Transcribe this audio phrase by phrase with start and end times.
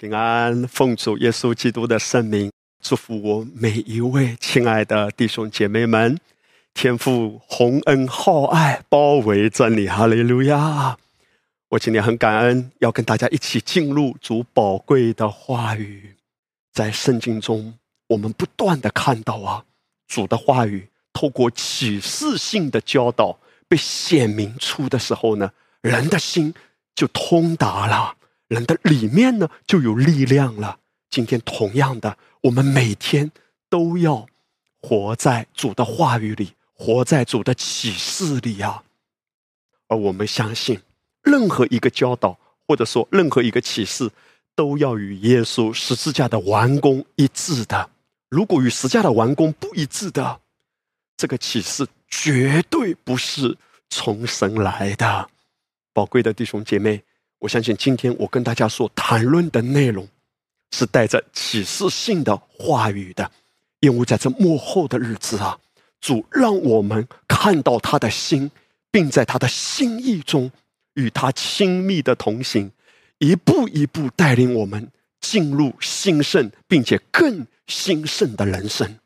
[0.00, 6.16] 平安，奉主耶稣基督的圣名，祝福我每一位亲爱的弟兄姐妹们，
[6.72, 10.96] 天父洪恩浩爱包围着你，哈利路亚！
[11.70, 16.14] 我今天很感恩，要跟大家一起进入主宝贵的话语。
[16.72, 17.74] 在圣经中，
[18.06, 19.64] 我们不断的看到啊，
[20.06, 26.54] 主的话语透过启示性的教导被显明出的时候呢，人的心
[26.94, 28.14] 就通达了。
[28.48, 30.80] 人的里面呢，就有力量了。
[31.10, 33.30] 今天同样的，我们每天
[33.68, 34.26] 都要
[34.80, 38.82] 活在主的话语里，活在主的启示里啊。
[39.88, 40.80] 而我们相信，
[41.22, 44.10] 任何一个教导，或者说任何一个启示，
[44.54, 47.90] 都要与耶稣十字架的完工一致的。
[48.30, 50.40] 如果与十字架的完工不一致的，
[51.16, 53.56] 这个启示绝对不是
[53.90, 55.28] 从神来的。
[55.92, 57.02] 宝贵的弟兄姐妹。
[57.40, 60.06] 我相信今天我跟大家所谈论的内容，
[60.72, 63.30] 是带着启示性的话语的，
[63.80, 65.58] 因为在这幕后的日子啊，
[66.00, 68.50] 主让我们看到他的心，
[68.90, 70.50] 并在他的心意中
[70.94, 72.72] 与他亲密的同行，
[73.18, 78.98] 一步一步带领我们进入兴盛并且更兴盛的人生。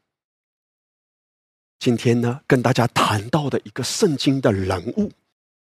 [1.78, 5.10] 今天呢，跟大家谈到的一个圣经的人物。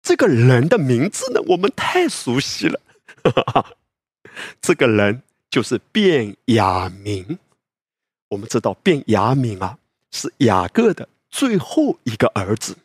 [0.01, 2.79] 这个人的名字呢，我们太熟悉了。
[4.61, 7.37] 这个人就是卞雅明。
[8.29, 9.77] 我们知道卞雅明啊，
[10.11, 12.77] 是雅各的最后一个儿子，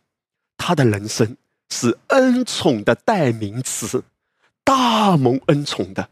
[0.57, 1.37] 他的人生
[1.71, 4.03] 是恩宠的代名词，
[4.65, 6.09] 大蒙恩宠的。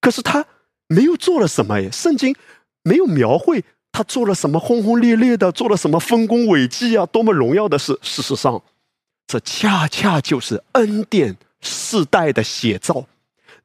[0.00, 0.46] 可是他
[0.88, 1.90] 没有做了什么耶？
[1.90, 2.34] 圣经
[2.82, 7.98] 没有描绘他做了什么轰轰烈烈的，做了什么丰功伟绩啊，多么荣耀的事。
[8.02, 8.62] 事实上。
[9.26, 13.06] 这恰恰就是恩典世代的写照。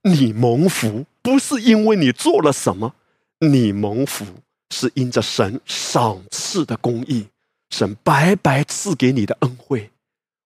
[0.03, 2.95] 你蒙福不是因为你做了什么，
[3.39, 4.25] 你蒙福
[4.71, 7.27] 是因着神赏赐的公义，
[7.69, 9.91] 神白白赐给你的恩惠。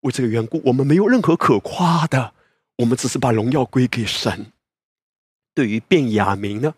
[0.02, 2.34] 为这个缘故，我们没有任何可夸的，
[2.78, 4.52] 我们只是把荣耀归给神。
[5.54, 6.76] 对于卞雅明呢，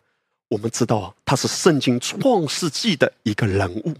[0.50, 3.96] 我们知道他是圣经创世纪的一个人物，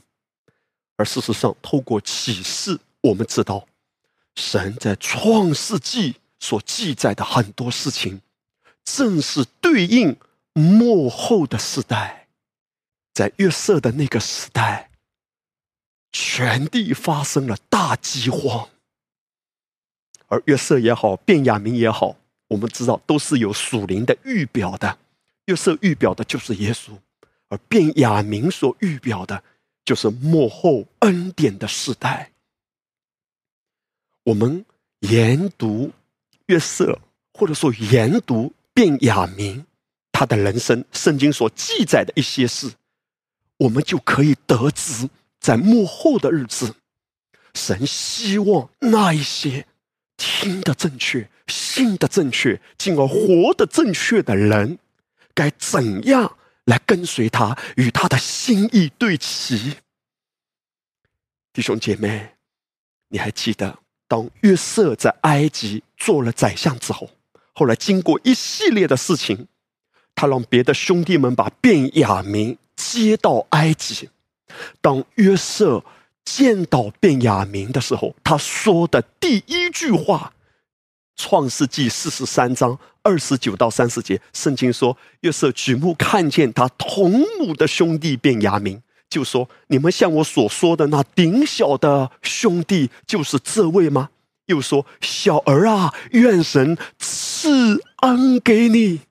[0.96, 3.68] 而事实上，透过启示，我们知道。
[4.38, 8.22] 神在创世纪所记载的很多事情，
[8.84, 10.16] 正是对应
[10.54, 12.28] 幕后的时代，
[13.16, 14.92] 在约瑟的那个时代，
[16.12, 18.70] 全地发生了大饥荒，
[20.28, 22.16] 而约瑟也好，卞雅明也好，
[22.50, 25.00] 我们知道都是有属灵的预表的。
[25.46, 26.92] 约瑟预表的就是耶稣，
[27.50, 29.44] 而卞雅明所预表的，
[29.84, 32.32] 就是幕后恩典的时代。
[34.28, 34.66] 我们
[35.00, 35.90] 研读
[36.48, 37.00] 约瑟，
[37.34, 39.66] 或者说研读卞雅明
[40.12, 42.70] 他的人生，圣经所记载的一些事，
[43.56, 45.08] 我们就可以得知，
[45.40, 46.76] 在幕后的日子，
[47.54, 49.66] 神希望那一些
[50.18, 54.78] 听得正确、信得正确、进而活得正确的人，
[55.34, 59.78] 该怎样来跟随他，与他的心意对齐。
[61.54, 62.36] 弟兄姐妹，
[63.08, 63.80] 你还记得？
[64.08, 67.10] 当约瑟在埃及做了宰相之后，
[67.54, 69.48] 后来经过一系列的事情，
[70.16, 74.10] 他让别的兄弟们把卞雅明接到埃及。
[74.82, 75.84] 当约瑟
[76.24, 80.32] 见到卞雅明的时候，他说的第一句话，
[81.22, 88.82] 《创世纪四十三章二十九到三十节，圣经说：约瑟举目看见他同母的兄弟卞雅明。
[89.10, 94.10] 就说你们像我所说的那顶小的兄弟，就是这位吗？
[94.48, 99.02] 又说小儿啊，愿神赐恩给你。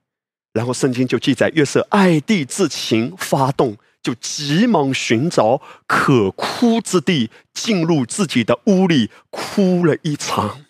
[0.53, 10.65] 然后圣经就记载约瑟爱弟之情发动，就急忙寻找可哭之地，进入自己的屋里哭了一场。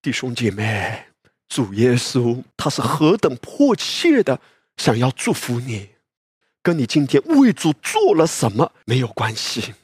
[0.00, 1.04] 弟兄姐妹，
[1.48, 4.40] 主耶稣他是何等迫切的
[4.78, 5.90] 想要祝福你。
[6.62, 9.74] 跟你今天为主做了什么没有关系，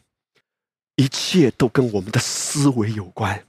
[0.95, 3.45] 一切都跟我们的思维有关。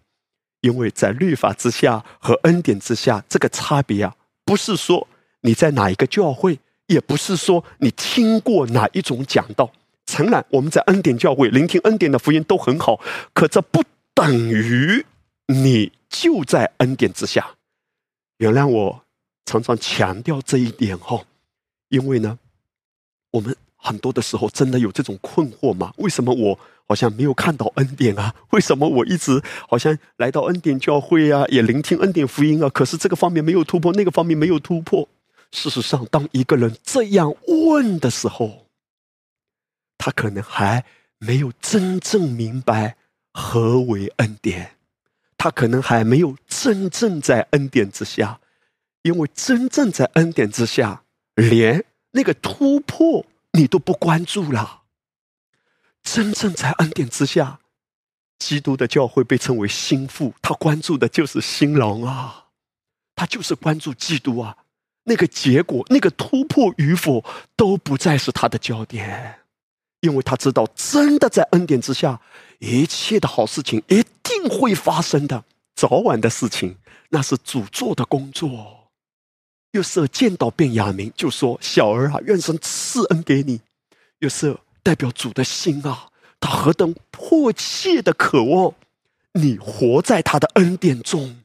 [0.61, 5.07] 因为在律法之下和恩典之下，这个差别啊，不是说
[5.41, 9.71] 你在哪一个教会，也不是说你听过哪一种讲道。
[10.05, 12.99] 诚然，我们在恩典教会聆听恩典的福音都很好，
[13.33, 13.83] 可这不
[14.13, 15.05] 等于
[15.45, 17.55] 你就在恩典之下。
[18.39, 19.05] 原谅我
[19.45, 21.23] 常常强调这一点哈，
[21.89, 22.39] 因为呢。
[23.31, 25.93] 我们很多的时候真的有这种困惑吗？
[25.97, 28.33] 为什么我好像没有看到恩典啊？
[28.51, 32.69] 为什么我一直好像来到恩典教会啊，也聆听恩典福音啊？
[32.69, 35.07] 可是这个方面没有突破，那个方面没有突破。
[35.51, 38.65] 事实上，当一个人这样问的时候，
[39.97, 40.83] 他可能还
[41.17, 42.97] 没有真正明白
[43.33, 44.75] 何为恩典，
[45.37, 48.39] 他可能还没有真正在恩典之下，
[49.03, 51.03] 因为真正在恩典之下，
[51.35, 54.83] 连那个突破你都不关注了。
[56.01, 57.59] 真正在恩典之下，
[58.39, 62.45] 基督的教会被称为心腹，他关注的就是新郎啊，
[63.15, 64.57] 他就是关注基督啊。
[65.03, 67.23] 那个结果，那个突破与否，
[67.55, 69.39] 都不再是他的焦点，
[70.01, 72.21] 因为他知道，真的在恩典之下，
[72.59, 75.43] 一切的好事情一定会发生的，
[75.75, 76.77] 早晚的事情，
[77.09, 78.78] 那是主做的工作。
[79.71, 83.61] 约瑟见到便雅明，就说：“小儿啊，愿神赐恩给你。”
[84.19, 88.73] 约瑟代表主的心啊，他何等迫切的渴望
[89.33, 91.43] 你活在他的恩典中，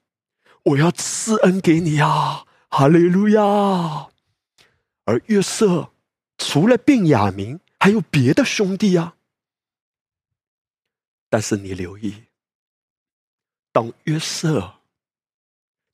[0.62, 2.46] 我要赐恩给你啊！
[2.70, 4.08] 哈利路亚！
[5.04, 5.90] 而约瑟
[6.38, 9.16] 除了便雅明，还有别的兄弟啊。
[11.28, 12.24] 但是你留意，
[13.70, 14.76] 当约瑟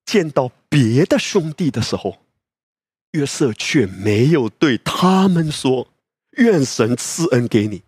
[0.05, 2.20] 见到别的兄弟的时候，
[3.13, 5.89] 约瑟却没有对他们说
[6.39, 7.83] ：“愿神赐恩给你。”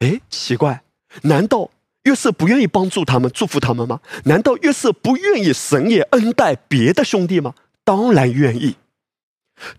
[0.00, 0.82] 哎，奇怪，
[1.22, 1.70] 难道
[2.02, 4.00] 约瑟不愿意帮助他们、祝福他们吗？
[4.24, 7.54] 难道约瑟不愿意神也恩待别的兄弟吗？
[7.82, 8.76] 当然愿意，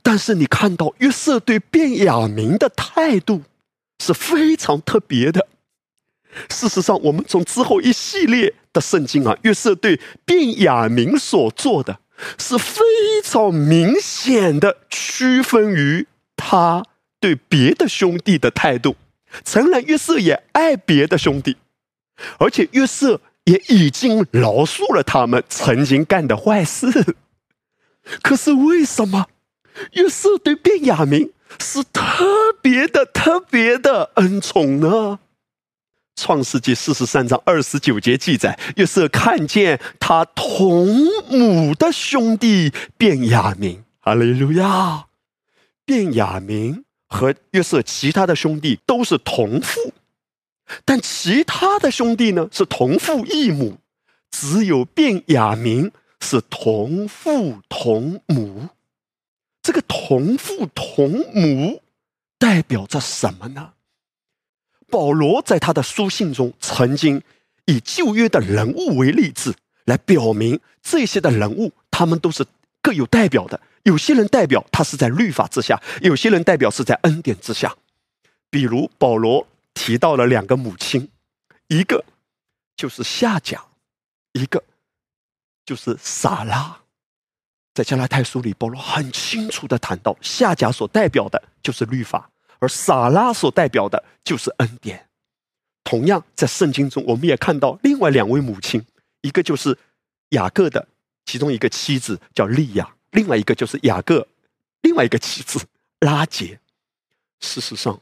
[0.02, 3.44] 但是你看到约瑟对卞雅明的态度
[4.00, 5.48] 是非常特别的。
[6.50, 12.00] 事实上，我们从之后一系列的圣经啊，约瑟对卞雅明所做的
[12.38, 12.82] 是非
[13.24, 16.84] 常明显的区分于他
[17.20, 18.96] 对别的兄弟的态度。
[19.44, 21.58] 诚然，约瑟也爱别的兄弟，
[22.40, 27.16] 而且约瑟也已经饶恕了他们曾经干的坏事。
[28.22, 29.28] 可是为什么
[29.92, 32.26] 约瑟对卞雅明是特
[32.62, 35.20] 别的、特别的恩宠呢？
[36.18, 40.88] 创世纪四十三章二十九节记载，约瑟看见他同
[41.30, 45.06] 母的兄弟卞雅明，哈利路亚！
[45.86, 49.94] 卞雅明和约瑟其他的兄弟都是同父，
[50.84, 53.78] 但其他的兄弟呢是同父异母，
[54.30, 55.92] 只有卞雅明。
[56.20, 58.70] 是同父同母，
[59.62, 61.84] 这个同父同母
[62.40, 63.74] 代表着什么呢？
[64.90, 67.22] 保罗在他的书信中曾经
[67.66, 69.56] 以旧约的人物为例子，
[69.86, 72.46] 来表明这些的人物他们都是
[72.82, 73.60] 各有代表的。
[73.84, 77.76] 有些人代表他是在律法之下，有些人代表是在恩典之下。
[78.50, 81.10] 比如保罗提到了两个母亲，
[81.68, 82.04] 一个
[82.76, 83.64] 就是夏甲，
[84.34, 84.64] 一个。
[85.66, 86.80] 就是撒拉，
[87.74, 92.30] 在加拉太书里，保罗很清楚的谈到，夏甲所代表的就是律法，
[92.60, 95.10] 而撒拉所代表的就是恩典。
[95.84, 98.86] 同样，在圣经中，我们也看到另外两位母亲，
[99.22, 99.78] 一个就是
[100.30, 100.88] 雅各的
[101.26, 104.28] 其中一个妻子叫利亚，另外一个就是雅各
[104.82, 105.66] 另外一个妻子
[106.00, 106.60] 拉杰。
[107.40, 108.02] 事实上，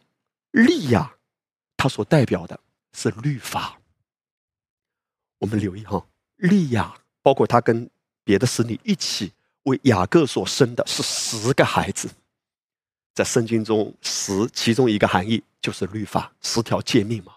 [0.51, 1.15] 利亚
[1.77, 2.59] 她所代表的
[2.93, 3.79] 是律法。
[5.39, 6.05] 我们留意哈，
[6.37, 6.95] 利亚。
[7.25, 7.89] 包括他跟
[8.23, 9.33] 别的使女一起
[9.63, 12.07] 为雅各所生的是十个孩子，
[13.15, 17.33] 在圣经中，十其中一个含义就是律法，十条诫命嘛。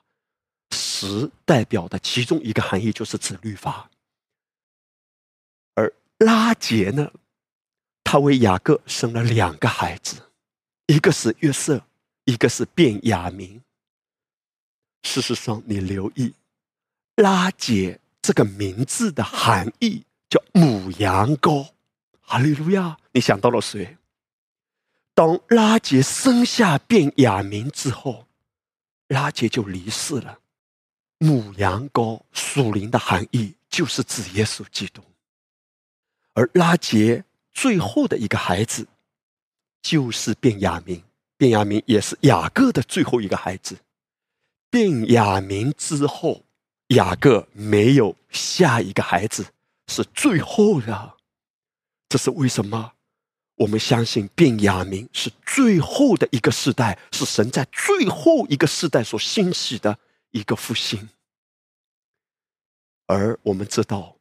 [0.72, 3.88] 十代表的其中一个含义就是指律法。
[5.74, 7.10] 而拉杰呢，
[8.02, 10.16] 他为雅各生了两个孩子，
[10.86, 11.82] 一个是约瑟，
[12.24, 13.62] 一个是卞雅明。
[15.04, 16.34] 事实上，你留意
[17.14, 17.98] 拉杰。
[18.20, 21.66] 这个名字的含义叫母羊羔，
[22.20, 22.98] 哈利路亚！
[23.12, 23.96] 你想到了谁？
[25.18, 28.28] 当拉杰生下便雅明之后，
[29.08, 30.38] 拉杰就离世了。
[31.18, 35.02] 母羊羔属灵的含义就是指耶稣基督，
[36.34, 38.86] 而拉杰最后的一个孩子
[39.82, 41.02] 就是便雅明，
[41.36, 43.76] 便雅明也是雅各的最后一个孩子。
[44.70, 46.44] 便雅明之后。
[46.94, 49.44] 雅各没有下一个孩子，
[49.88, 51.16] 是最后的。
[52.08, 52.92] 这是为什么？
[53.58, 59.98] 我们相信便雅明是最后的一个世代，是神在最后一个世代所兴起的
[60.30, 61.08] 一个复兴。
[63.06, 64.16] 而我们知道，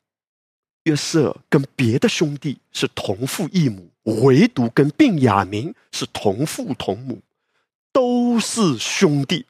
[0.83, 3.91] 约瑟跟别的兄弟是同父异母，
[4.23, 7.21] 唯独跟便雅明是同父同母，
[7.91, 9.45] 都是兄弟，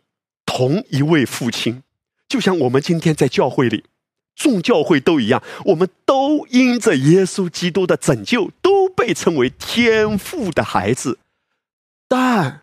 [0.45, 1.81] 同一位父亲。
[2.27, 3.85] 就像我们今天在教会里，
[4.37, 11.17] 众教会都一样，我们都因着耶稣基督的拯救，都被称为天父的孩子。
[12.07, 12.61] 但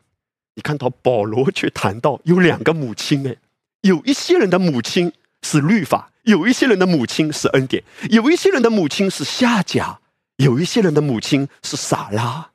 [0.55, 3.37] 你看到保罗却谈到有两个母亲，哎，
[3.81, 5.13] 有一些人的母亲
[5.43, 9.99] 是律法，有一些人的母亲是恩典，有一些人的母亲是夏甲，
[10.37, 12.51] 有一些人的母亲是撒拉。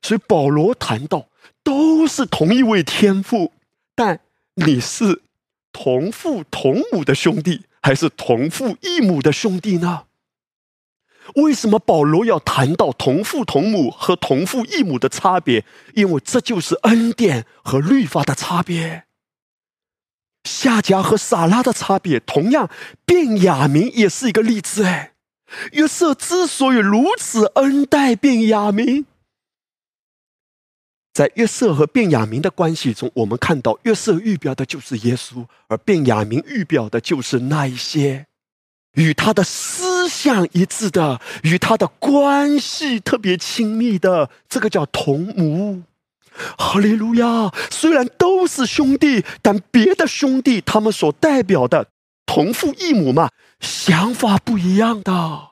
[0.00, 1.28] 所以保罗谈到
[1.62, 3.52] 都是同一位天父，
[3.94, 4.20] 但
[4.54, 5.20] 你是
[5.72, 7.64] 同父同母的兄弟。
[7.84, 10.04] 还是同父异母的兄弟呢？
[11.34, 15.66] 为什么保罗要谈到同父同母和同父异母的差别？
[15.92, 19.04] 因为这就是恩典和律法的差别。
[20.44, 22.70] 夏甲和撒拉的差别，同样，
[23.04, 24.84] 便雅明也是一个例子。
[24.84, 25.12] 哎，
[25.72, 29.04] 约瑟之所以如此恩待便雅明。
[31.14, 38.26] 在约瑟和卞雅明的关系中，我们看到约瑟预表的就是耶稣，而卞雅明预表的就是那一些
[38.94, 45.84] 与他的思想一致的、与他的关系特别亲密的，这个叫同母。
[46.58, 47.54] 哈利路亚！
[47.70, 51.86] 虽然都是兄弟，但别的兄弟他们所代表的
[52.26, 53.30] 同父异母嘛，
[53.60, 55.50] 想法不一样的，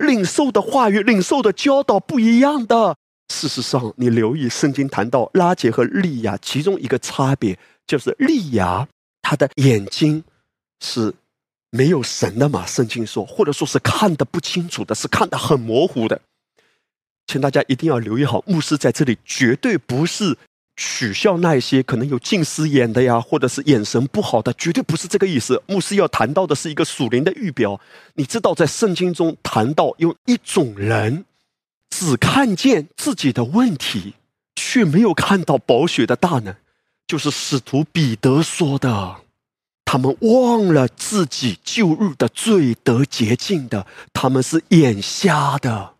[0.00, 2.96] 领受的话语、领受的教导不一样的。
[3.28, 8.86] 事实上，你留意圣经谈到拉杰和利亚，其中一个差别就是利亚
[9.20, 10.22] 他的眼睛
[10.80, 11.12] 是
[11.70, 12.64] 没有神的嘛？
[12.64, 16.20] 圣经说，或者说是看得不清楚的，是看得很模糊的。
[17.26, 20.38] 请大家一定要留意好，牧师在这里绝对不是
[20.76, 25.60] 取笑那些可能有近视眼的呀，或者是眼神不好的，绝对不是这个意思。
[25.66, 27.80] 牧师要谈到的是一个属灵的预表。
[28.14, 31.24] 你知道，在圣经中谈到有一种人。
[31.90, 34.14] 只看见自己的问题，
[34.54, 36.54] 却没有看到宝血的大能，
[37.06, 39.16] 就是使徒彼得说的。
[39.84, 45.94] 他们忘了自己旧日的罪得洁净的，他们是眼瞎的。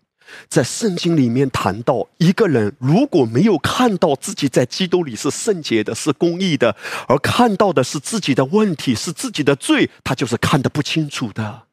[0.49, 6.76] 在圣经里面谈到，一个人如果没有看到自己在基督里是圣洁的、是公义的，
[7.07, 11.65] 而看到的是自己的问题、是自己的罪，他就是看得不清楚的。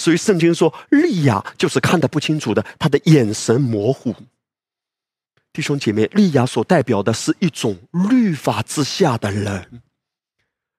[0.00, 4.14] 所以圣经说，利亚就是看得不清楚的，他的眼神模糊。
[5.52, 7.76] 弟兄姐妹，利亚所代表的是一种
[8.10, 9.82] 律法之下的人，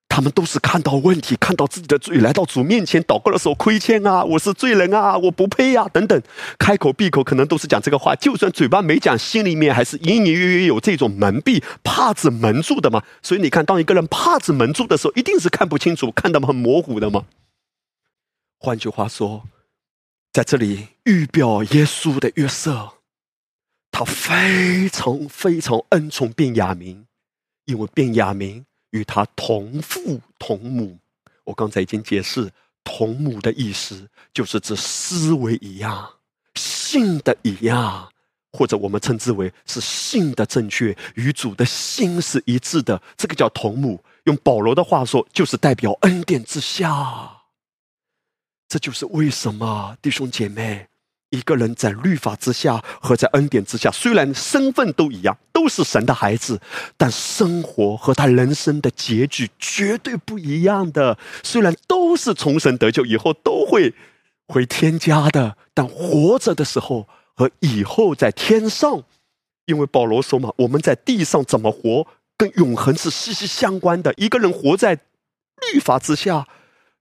[0.09, 6.19] 他们都是看到问题，看到自己的罪，来到主面前祷告的时候亏欠啊，我是罪人啊，我不配呀，等等，
[6.57, 13.03] 开口闭口可能都是讲这个话，就算嘴巴没讲，心里面还是隐隐约约有这种蒙蔽、帕子蒙住的嘛。
[13.21, 17.23] 所以你看，当一个人帕子蒙住的时候，一定是看不清楚，看得很模糊的嘛。
[18.63, 19.43] 换句话说，
[20.31, 22.93] 在这里预表耶稣的约瑟，
[23.89, 27.07] 他非常非常恩宠卞雅明，
[27.65, 30.99] 因为卞雅明与他同父同母。
[31.43, 32.51] 我刚才已经解释，
[32.83, 36.07] 同母的意思就是指思维一样、
[36.53, 38.13] 性的一样，
[38.51, 43.01] 或者我们称之为是性的正确，与主的心是一致的。
[43.17, 44.03] 这个叫同母。
[44.25, 47.40] 用保罗的话说，就是代表恩典之下。
[48.71, 50.87] 这就是为什么弟兄姐妹，
[51.31, 56.61] 一个人在律法之下和在恩典之下，虽然身份都一样，都是神的孩子，
[56.95, 61.17] 但生活和他人生的结局绝对不一样的。
[61.43, 63.93] 虽然都是从神得救，以后都会
[64.47, 69.03] 回天家的，但活着的时候和以后在天上，
[69.65, 74.13] 因为保罗说嘛，我们在地上怎么活，跟永恒是息息相关的。
[74.15, 74.97] 一个人活在
[75.73, 76.47] 律法之下，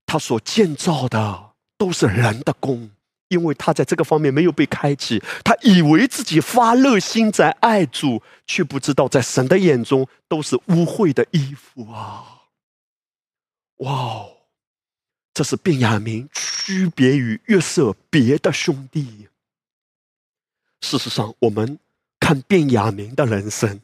[0.04, 1.49] 他所建造的。
[1.80, 2.90] 都是人的功，
[3.28, 12.42] 因为他在这个方面没有被开启，他以为自己发热心在爱主，却不知道在神的眼中都是污秽的衣服啊！
[13.78, 14.28] 哇哦，
[15.32, 19.26] 这是卞雅明区别于约瑟别的兄弟。
[20.82, 21.78] 事实上，我们
[22.18, 23.80] 看卞雅明的人生，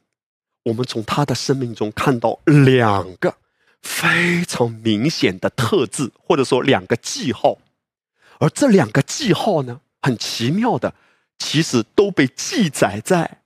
[0.65, 3.35] 我们从他的生命中看到两个
[3.81, 7.57] 非常明显的特质，或者说两个记号。
[8.39, 10.95] 而这两个记号呢，很奇妙的，
[11.39, 13.43] 其实都被记载在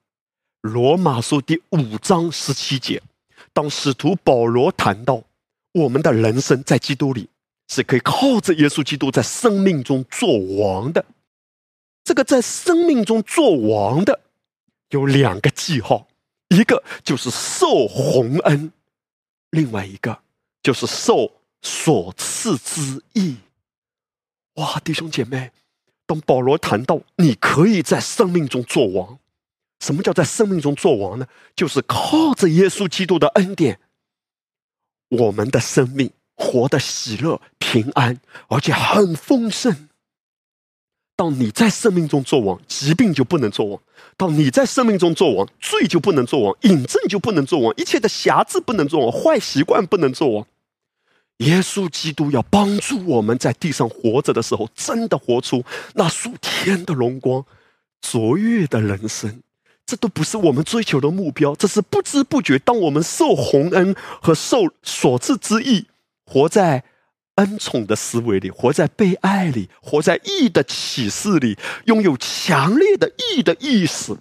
[0.60, 3.02] 罗马书第五章十七节。
[3.52, 5.22] 当使徒保罗谈到
[5.72, 7.28] 我们的人生在基督里
[7.68, 11.04] 是可以靠着耶稣基督在生命中做王的，
[12.04, 14.20] 这个在生命中做王的
[14.90, 16.06] 有两个记号，
[16.48, 18.72] 一个就是受洪恩，
[19.50, 20.20] 另外一个
[20.62, 21.32] 就是受
[21.62, 23.36] 所赐之义。
[24.54, 25.52] 哇，弟兄姐妹，
[26.06, 29.18] 当保罗谈到你可以在生命中做王，
[29.78, 31.26] 什么叫在生命中做王呢？
[31.54, 33.80] 就是靠着耶稣基督的恩典，
[35.08, 39.88] 我们的生命活得喜乐、平安，而且很丰盛。
[41.16, 43.80] 当你在生命中作王，疾病就不能作王；
[44.16, 50.46] 当你在生命中作王，罪就不能作王，瘾症就不能作王，一切的瑕疵不能作王，坏习惯不能作王。
[51.40, 55.62] 耶稣基督要帮助我们在地上活着的时候，真的活出
[55.94, 57.44] 那属天的荣光、
[58.00, 59.42] 卓越的人生。
[59.84, 65.86] 这都不是我们追求的目标，这是不知不觉，当我们受洪恩和受所赐之意，
[66.24, 66.84] 活在。
[67.36, 71.56] 恩宠的思维里，活在被爱里，活在义的启示里，
[71.86, 74.14] 拥有强烈的义的意识。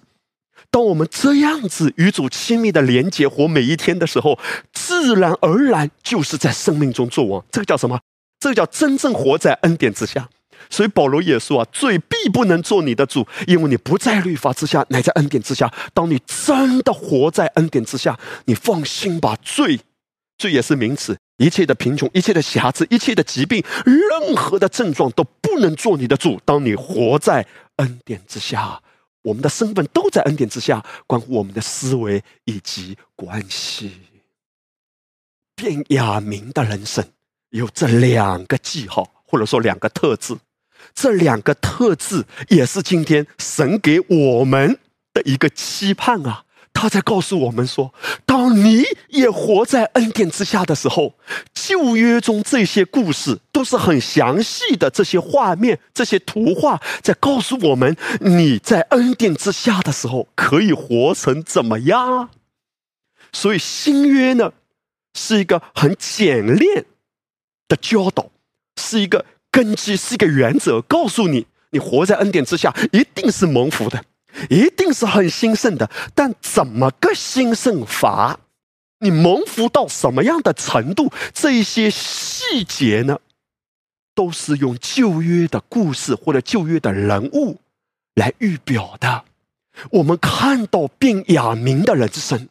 [0.70, 4.38] 当我们这样子与主亲密的连接活每一天的时候，
[4.72, 7.44] 自然而然就是在生命中做王。
[7.50, 7.98] 这个叫什么？
[8.38, 10.28] 这个叫真正活在恩典之下。
[10.68, 15.72] 所以保罗也说啊，罪必不能做你的主，因为你不在律法之下，乃在恩典之下。
[15.92, 19.80] 当你真的活在恩典之下，你放心吧，罪，
[20.38, 21.16] 罪也是名词。
[21.38, 26.38] 一切的贫穷，一切的瑕疵，一切的疾病，任何的症状都不能做你的主。
[26.44, 27.46] 当你活在
[27.76, 28.80] 恩典之下，
[29.22, 34.00] 我们的身份都在恩典之下，关乎我们的思维以及关系。
[35.54, 37.04] 变雅明的人生
[37.50, 40.36] 有这两个记号，或者说两个特质。
[40.94, 44.78] 这两个特质也是今天神给我们
[45.12, 46.44] 的一个期盼啊。
[46.80, 47.92] 他在告诉我们说
[48.24, 51.12] ：“当你也活在恩典之下的时候，
[51.52, 62.30] 旧约中这些故事都是很详细的，这些画面、这些图画，在告诉我们你在恩典之下的时候可以活成怎么样。
[63.30, 64.54] 所以新约呢，
[65.12, 66.86] 是一个很简练
[67.68, 68.30] 的教导，
[68.80, 74.02] 是一个根基，是一个原则，告诉你，你活在恩典之下，一定是蒙福的。”
[74.48, 78.40] 一定是很兴盛的，但怎么个兴盛法？
[79.00, 81.10] 你蒙福到什么样的程度？
[81.32, 83.18] 这一些细节呢，
[84.14, 87.58] 都是用旧约的故事或者旧约的人物
[88.14, 89.24] 来预表的。
[89.92, 92.48] 我们看到变雅明的人生，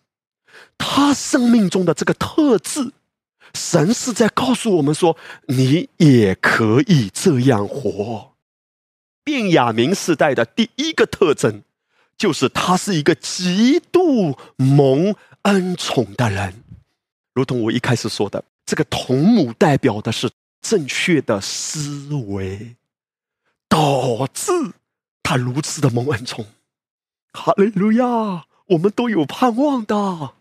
[0.77, 2.91] 他生命中的这个特质，
[3.53, 5.15] 神是在告诉我们说，
[5.47, 8.34] 你也可以这样活。
[9.23, 11.62] 变雅明时代的第一个特征。
[12.19, 16.53] 就是他是一个极度蒙恩宠的人，
[17.34, 20.29] 如同我一开始说的，这个同母代表的是
[20.62, 22.75] 正确的思维，
[23.69, 24.51] 导致
[25.23, 26.45] 他如此的蒙恩宠。
[27.32, 28.43] 哈利路亚！
[28.67, 30.34] 我们都有盼望的，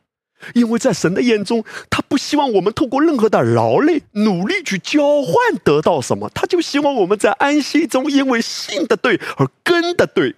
[0.54, 10.34] 因为在神的眼中，他不希望我们透过任何的劳累、努力去交换得到什么，他就希望我们在安息中，因为信的对而跟的对。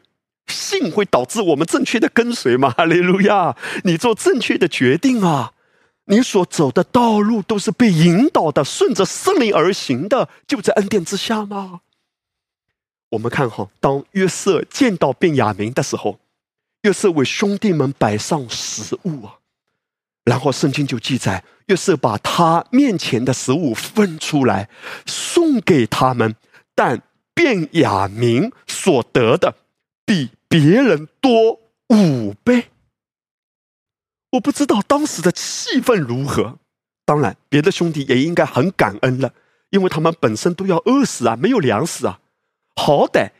[0.50, 2.70] 信会导致我们正确的跟随吗？
[2.76, 3.56] 哈利路亚！
[3.84, 5.52] 你做正确的决定啊！
[6.06, 11.82] 你所走的道路都是被引导的，顺着圣灵而行的，就在恩典之下吗？
[13.10, 16.18] 我们看哈，当约瑟见到便雅明的时候，
[16.82, 19.38] 约瑟为兄弟们摆上食物啊，
[20.24, 24.68] 然后圣经就记载，约瑟把他面前的食物分出来
[25.06, 26.34] 送给他们，
[26.74, 27.02] 但
[27.34, 29.54] 便雅明所得的
[30.04, 30.30] 比。
[30.50, 31.60] 别人多
[31.90, 32.70] 五倍，
[34.32, 36.58] 我不知道当时的气氛如何。
[37.04, 39.32] 当然，别的兄弟也应该很感恩了，
[39.70, 42.18] 因为他们本身都要饿死啊，没有粮食啊。
[42.74, 43.30] 好歹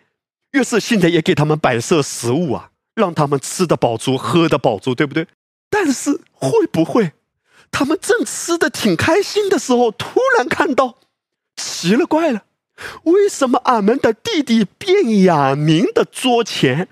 [0.53, 5.27] 约瑟现在也给他们摆设食物啊，让他们吃得饱足，喝得饱足，对不对？
[5.69, 7.13] 但是会不会，
[7.73, 10.99] 他们正吃的挺开心的时候，突然看到
[11.57, 12.45] 奇了怪了，
[13.03, 16.89] 为什么俺们的弟弟卞雅明的桌前？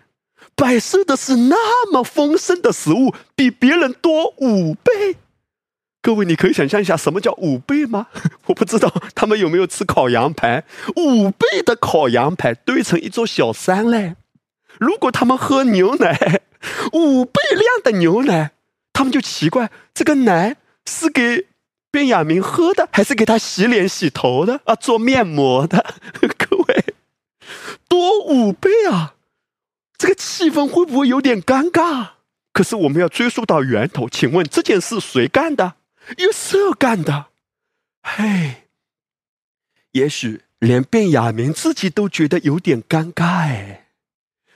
[0.58, 5.16] 摆设的是那么丰盛的食物，比别人多五倍。
[6.02, 8.08] 各位，你可以想象一下什么叫五倍吗？
[8.46, 10.64] 我不知道他们有没有吃烤羊排，
[10.96, 14.16] 五倍的烤羊排堆成一座小山嘞。
[14.80, 16.40] 如果他们喝牛奶，
[16.92, 18.50] 五倍量的牛奶，
[18.92, 21.46] 他们就奇怪这个奶是给
[21.92, 24.74] 卞雅明喝的，还是给他洗脸洗头的啊？
[24.74, 25.94] 做面膜的？
[26.20, 26.84] 各位，
[27.88, 29.14] 多五倍啊！
[29.98, 32.10] 这个气氛会不会有点尴尬？
[32.52, 35.74] 可是我们要追溯到源头，请问这件事谁干的？
[36.16, 37.26] 约瑟干的。
[38.02, 38.68] 嘿，
[39.92, 43.88] 也许连卞雅明自己都觉得有点尴尬哎，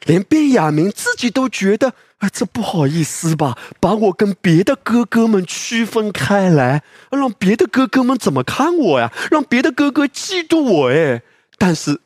[0.05, 9.13] 连卞雅明自己都觉得啊，这不好意思吧，把我跟别的哥哥们区分开来，让别的哥哥们怎么看我呀？
[9.31, 11.23] 让别的哥哥嫉妒我哎。
[11.59, 12.01] 但是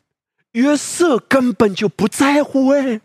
[0.51, 3.01] 约瑟根本就不在乎哎。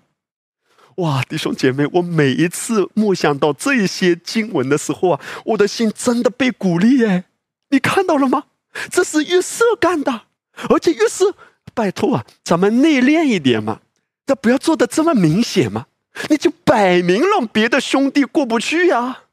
[0.96, 7.24] 哇，弟兄姐妹，我每一次默想到这些经文的时候啊，我的心真的被鼓励耶！
[7.70, 8.44] 你看到了吗？
[8.90, 10.22] 这是约瑟干的，
[10.68, 11.34] 而且约瑟，
[11.74, 13.80] 拜托啊，咱们内敛一点嘛，
[14.26, 15.86] 这不要做的这么明显嘛，
[16.28, 19.24] 你就摆明让别的兄弟过不去呀。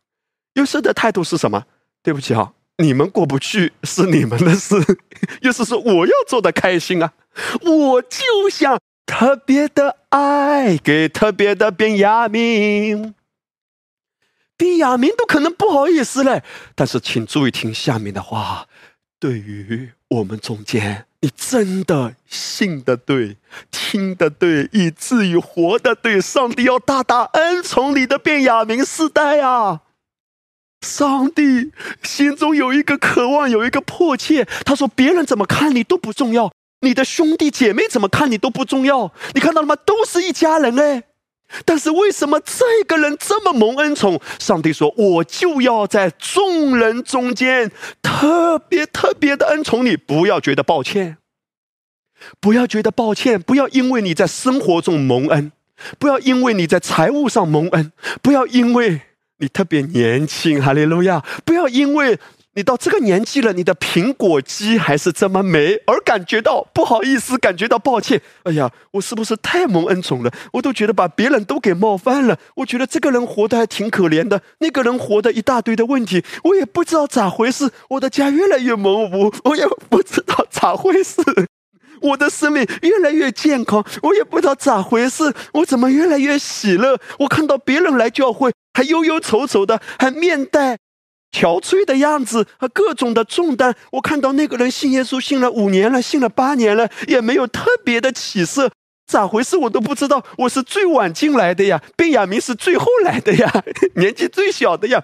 [0.55, 1.65] 约瑟的态度是什么？
[2.01, 4.75] 对不起啊，你们过不去是你们的事。
[5.43, 7.11] 约瑟说：“我要做的开心啊，
[7.61, 13.15] 我就想特别的爱给特别的便雅悯。”
[14.55, 16.43] 便雅明都可能不好意思嘞，
[16.75, 18.67] 但是请注意听下面的话。
[19.19, 23.37] 对于我们中间，你真的信的对，
[23.71, 29.81] 听的对，以至于活的对，上帝要大大恩宠你的便雅明世代啊！
[30.81, 31.71] 上帝
[32.03, 34.45] 心中有一个渴望，有一个迫切。
[34.65, 39.11] 他说：“别人怎么看你都不重要，你的兄弟姐妹怎么看你都不重要。
[39.33, 39.75] 你看到了吗？
[39.75, 41.03] 都是一家人哎。”
[41.65, 44.21] 但是为什么这个人这么蒙恩宠？
[44.37, 47.71] 上帝说：“我就要在众人中间
[48.03, 51.17] 特别特别的恩宠你，不要觉得抱歉，
[52.39, 55.51] 不要觉得抱歉，不要因为你在生活中蒙恩，
[55.97, 59.01] 不要因为你在财务上蒙恩，不要因为
[59.39, 62.19] 你特别年轻，哈利路亚，不要因为。”
[62.55, 68.19] 你到这个年纪了，你的苹果肌还是这么美，而感觉到不好意思，感觉到抱歉。
[68.43, 70.31] 哎呀，我是不是太蒙恩宠了？
[70.53, 72.37] 我都觉得把别人都给冒犯了。
[72.55, 77.69] 我觉得这个人活得还挺可怜的，那个人活的一大堆的问题，我也不知道咋回事。
[77.91, 81.21] 我的家越来越模糊，我也不知道咋回事。
[82.01, 85.33] 我的生命越来越健康，我也不知道咋回事。
[85.53, 86.99] 我怎么越来越喜乐？
[87.19, 90.77] 我看到别人来教会还忧忧愁愁的，还面带。
[91.31, 98.71] 憔悴的样子和各种的重担，我看到那个人信耶稣信了五年了，信了八年了，也没有特别的起色，
[99.05, 100.25] 咋回事我都不知道。
[100.39, 103.63] 我是最晚进来的呀，贝亚明是最后来的呀，
[103.95, 105.03] 年纪最小的呀。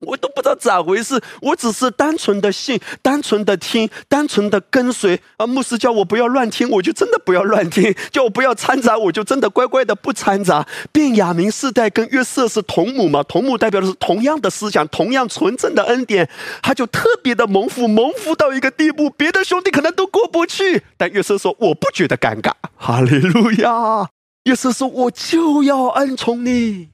[0.00, 5.20] 我都不知道咋回事，我只是单纯的信，单纯的听，单纯的跟随。
[5.36, 10.64] 啊，牧师叫我不要乱听，我就真的不要乱听；叫我不要掺杂，我就真的乖乖的不掺杂。
[10.92, 13.24] 便雅明世代跟约瑟是同母嘛？
[13.24, 16.30] 同母代表的是同样的思想，同样纯正的恩典，
[16.62, 20.84] 他就特别的蒙福，蒙福到一个地步，别的兄弟可能都过不去。
[20.96, 24.10] 但约瑟说：“我不觉得尴尬。”哈利路亚！
[24.44, 26.90] 约瑟说：“我就要恩宠你。”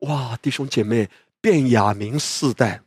[0.00, 1.08] 哇，弟兄姐妹。
[1.46, 2.80] 便雅明世代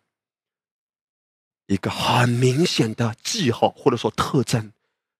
[1.67, 4.73] 一个很明显的记号或者说特征，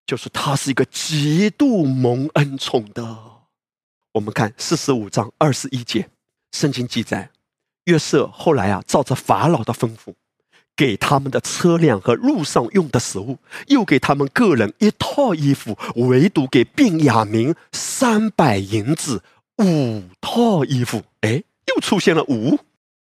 [0.06, 3.18] 就是他是一个极度蒙恩宠的。
[4.12, 6.10] 我们看四十五章二十一节，
[6.52, 7.32] 圣经记载，
[7.86, 10.16] 约瑟后来啊，照着法老的吩咐，
[10.76, 19.24] 给他们的车辆和路上用的食物，又给他们个人一套衣服，唯独给便雅明三百银子，
[19.60, 21.04] 五套衣服。
[21.22, 22.60] 哎，又出现了五。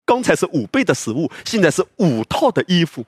[0.08, 3.06] 刚才是五倍的食物，现在是五套的衣服，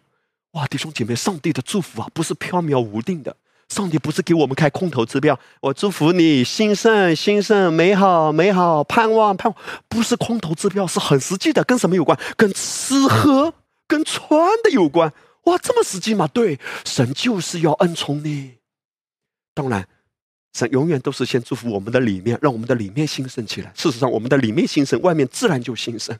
[0.51, 0.67] 哇！
[0.67, 3.33] 弟兄姐妹，上帝的祝福啊，不是飘渺无定的。
[3.69, 11.63] 上帝不是给我们开空头支票，我祝福你兴盛兴盛，美好美好，盼望盼望，不是空头支票，是很实际的。
[11.63, 12.19] 跟什么有关？
[12.35, 13.53] 跟吃喝、
[13.87, 15.13] 跟穿的有关。
[15.45, 16.27] 哇，这么实际吗？
[16.27, 18.55] 对，神就是要恩宠你。
[19.53, 19.87] 当然，
[20.53, 23.71] 神永远都是先祝福我们的里面，让我们的里面兴盛起来。
[23.73, 26.17] 事实上，我们的里面兴盛，外面自然就兴盛。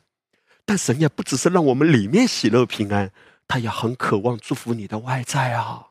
[0.64, 3.10] 但神也不只是让我们里面喜乐平安，
[3.48, 5.88] 他也很渴望祝福你的外在啊。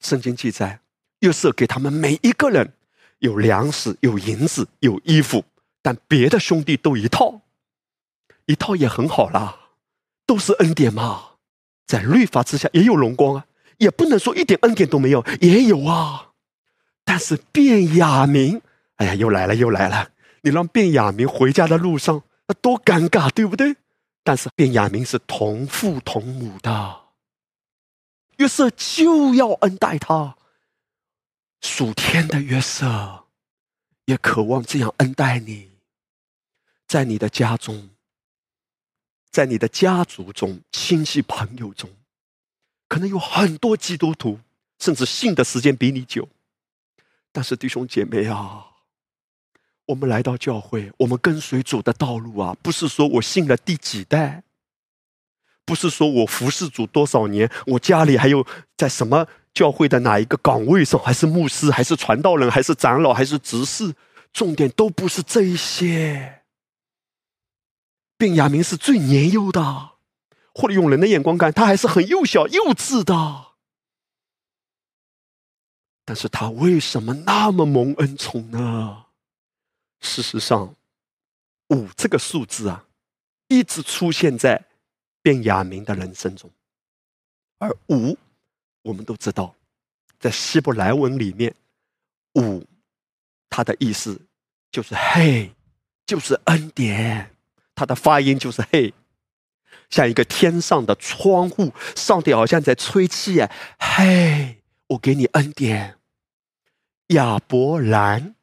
[0.00, 0.80] 圣经记载，
[1.20, 2.74] 约瑟给他们每一个人
[3.18, 5.44] 有粮食、有银子、有衣服，
[5.82, 7.40] 但别的兄弟都一套，
[8.46, 9.58] 一套也很好啦，
[10.26, 11.24] 都是恩典嘛。
[11.86, 13.46] 在律法之下也有荣光啊，
[13.78, 16.32] 也不能说一点恩典都没有，也有啊。
[17.04, 18.60] 但是卞雅明，
[18.96, 20.10] 哎呀，又来了又来了，
[20.42, 22.22] 你让卞雅明回家的路上。
[22.48, 23.76] 那多尴尬，对不对？
[24.24, 27.00] 但是卞雅明是同父同母的，
[28.38, 30.36] 约瑟就要恩待他。
[31.60, 33.26] 属天的约瑟
[34.06, 35.70] 也渴望这样恩待你，
[36.86, 37.90] 在你的家中，
[39.30, 41.90] 在你的家族中、亲戚朋友中，
[42.88, 44.40] 可能有很多基督徒，
[44.78, 46.28] 甚至信的时间比你久。
[47.32, 48.67] 但是弟兄姐妹啊。
[49.88, 54.42] 我们来到教会，我们跟随主的道路啊，不是说我信了第几代，
[55.64, 58.46] 不是说我服侍主多少年，我家里还有
[58.76, 63.94] 在什么教会的哪一个岗位上，还是牧师，还是传道人，还是长老，还是执事，
[64.30, 66.42] 重点都不是这一些。
[68.18, 69.92] 卞雅明是最年幼的，
[70.52, 73.54] 或者用人的眼光看，他还是很幼小、幼稚的，
[76.04, 79.06] 但是他为什么那么蒙恩宠呢？
[80.00, 80.74] 事实上，
[81.68, 82.84] 五这个数字啊，
[83.48, 84.64] 一直出现在
[85.22, 86.50] 卞雅明的人生中，
[87.58, 88.16] 而五
[88.82, 89.54] 我们都知道，
[90.18, 91.54] 在希伯来文里面
[92.34, 92.64] ，“五”
[93.50, 94.20] 它的意思
[94.70, 95.52] 就是“嘿”，
[96.06, 97.34] 就是恩典。
[97.74, 98.92] 它的发音就是“嘿”，
[99.90, 105.98] 像一个天上的窗户，上帝好像在吹气哎，嘿，我给你恩典。
[107.08, 108.34] 亚伯兰，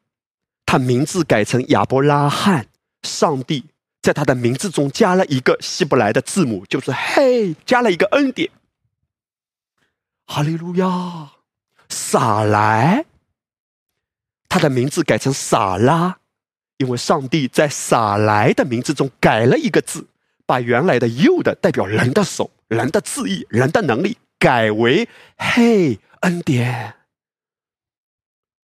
[0.66, 2.66] 他名字改成亚伯拉罕，
[3.02, 3.66] 上帝
[4.02, 8.50] 在他的名字中加了一个希伯来的字母，就是“嘿”，加了一个恩典。
[10.26, 11.30] 哈利路亚，
[11.88, 13.04] 撒来，
[14.48, 16.18] 他的名字改成撒拉，
[16.78, 20.08] 因为上帝在撒来的名字中改了一个字，
[20.44, 26.94] 把原来的“又”的代表人的手、人的字意、人的能力，改为“嘿”恩典。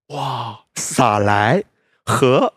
[0.07, 1.63] 哇，撒来
[2.05, 2.53] 和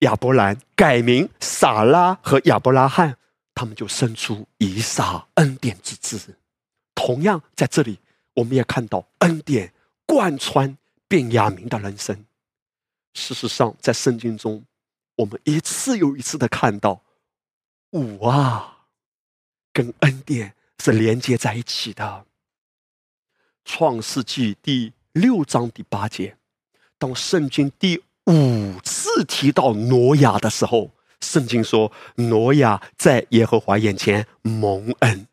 [0.00, 3.16] 亚伯兰改名撒拉和亚伯拉罕，
[3.54, 6.38] 他们就生出以撒恩典之子。
[6.94, 8.00] 同样在这里。
[8.34, 9.74] 我们也看到恩典
[10.06, 12.24] 贯穿便雅明的人生。
[13.14, 14.64] 事实上，在圣经中，
[15.16, 17.02] 我们一次又一次的看到
[17.90, 18.86] 五啊，
[19.72, 22.26] 跟恩典是连接在一起的。
[23.64, 26.36] 创世纪第六章第八节，
[26.96, 35.26] 当圣经第五次提到挪亚的时候，圣经说挪亚在耶和华眼前蒙恩。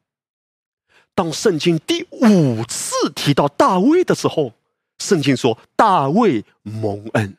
[1.14, 4.54] 当圣经第五次提到大卫的时候，
[4.98, 7.38] 圣经说大卫蒙恩。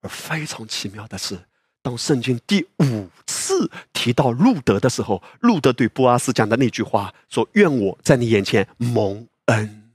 [0.00, 1.38] 而非常奇妙的是，
[1.80, 9.92] 当圣经第五次提到路德的时候，路德对波阿斯讲的那句话说：“愿我在你眼前蒙恩。”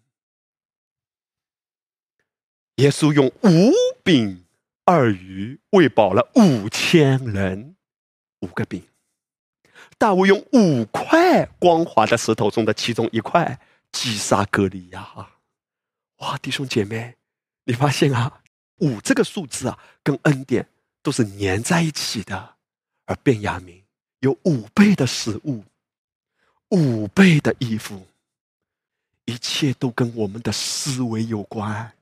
[2.77, 4.43] 耶稣用五柄
[4.91, 7.75] 二鱼喂饱了五千人，
[8.39, 8.83] 五个饼。
[9.99, 15.29] 大卫用五块光滑的石头中的其中一块击杀格利亚，
[16.17, 16.35] 哇！
[16.39, 17.13] 弟兄姐妹，
[17.65, 18.41] 你发现啊，
[18.77, 20.67] 五这个数字啊，跟恩典
[21.03, 22.55] 都是粘在一起的。
[23.05, 23.83] 而便雅明
[24.21, 25.63] 有五倍的食物，
[26.69, 28.07] 五倍的衣服，
[29.25, 31.93] 一切都跟我们的思维有关。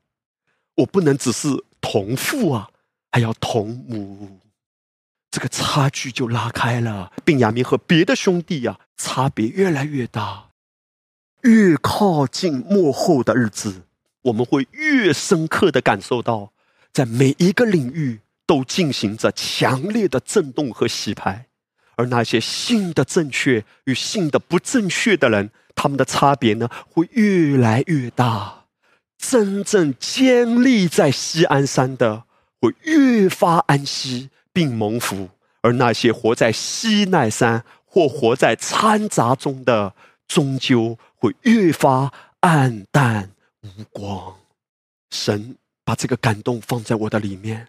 [0.76, 1.50] 我不能只是
[1.82, 2.72] 同父啊，
[3.12, 4.40] 还要同母。
[5.30, 10.46] 这个差距就拉开了，并亚明和别的兄弟呀，差别越来越大。
[11.42, 13.84] 越靠近幕后的日子，
[14.24, 16.52] 我们会越深刻的感受到，
[16.92, 21.48] 在每一个领域都进行着强烈的震动和洗牌，
[21.96, 28.66] 而那些信的正确与信的不正确的人，他们的差别呢，会越来越大。
[29.18, 32.24] 真正坚立在西安山的，
[32.60, 34.30] 会越发安息。
[34.54, 35.30] 并蒙福，
[35.62, 39.94] 而那些活在西奈山或活在掺杂中的，
[40.28, 43.30] 终究会越发暗淡
[43.62, 44.36] 无光。
[45.12, 47.68] 神把这个感动放在我的里面，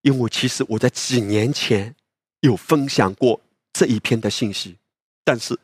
[0.00, 1.94] 因为其实我在几年前
[2.40, 3.40] 有分享过
[3.72, 4.76] 这一篇的信息，
[5.22, 5.56] 但是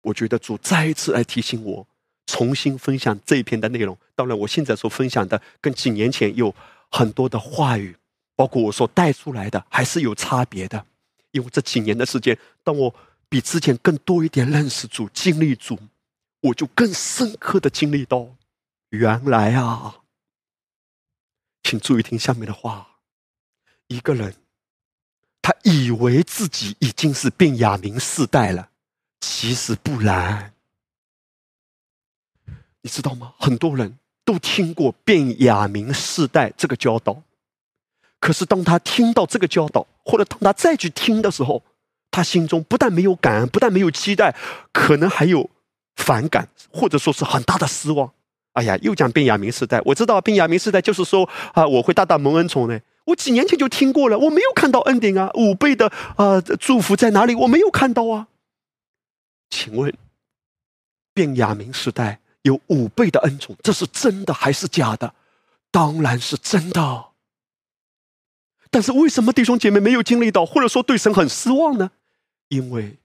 [0.00, 1.86] 我觉得主再一次来提醒我，
[2.24, 3.94] 重新分享这一篇的内容。
[4.14, 6.54] 当然，我现在所分享的跟几年前有
[6.92, 7.96] 很多的话语。
[8.34, 10.84] 包括我所带出来的，还是有差别的。
[11.32, 12.92] 因为这几年的时间，当我
[13.28, 15.78] 比之前更多一点认识主、经历主，
[16.40, 18.26] 我就更深刻的经历到，
[18.88, 20.00] 原来啊，
[21.62, 23.00] 请注意听下面的话：
[23.86, 24.34] 一个人，
[25.42, 28.70] 他以为自己已经是变雅明世代了，
[29.20, 30.54] 其实不然。
[32.80, 33.34] 你知道吗？
[33.38, 37.22] 很多人都听过变雅明世代这个教导。
[38.20, 41.62] 可是，当他听到这个教导，或者当他再去听的时候，
[42.10, 44.34] 他心中不但没有感恩，不但没有期待，
[44.72, 45.50] 可能还有
[45.96, 48.12] 反感，或者说是很大的失望。
[48.52, 52.78] 哎呀，又讲变雅明世代，我知道变雅明世代就是说啊，我会大大蒙恩宠呢。
[53.06, 57.34] 我几年前就听过了，我没有看到恩典啊，五倍的啊祝福在哪里？
[57.34, 58.28] 我没有看到啊。
[59.50, 59.92] 请问，
[61.12, 65.14] 变雅明时代有五倍的恩宠，这是真的还是假的？
[65.70, 67.06] 当然是真的。
[68.70, 71.90] 但是为什么弟兄姐妹没有经历到，或者说对神很失望呢？
[72.48, 72.98] 因为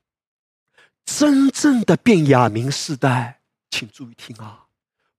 [1.06, 4.66] 真正的变雅明世代，请注意听啊，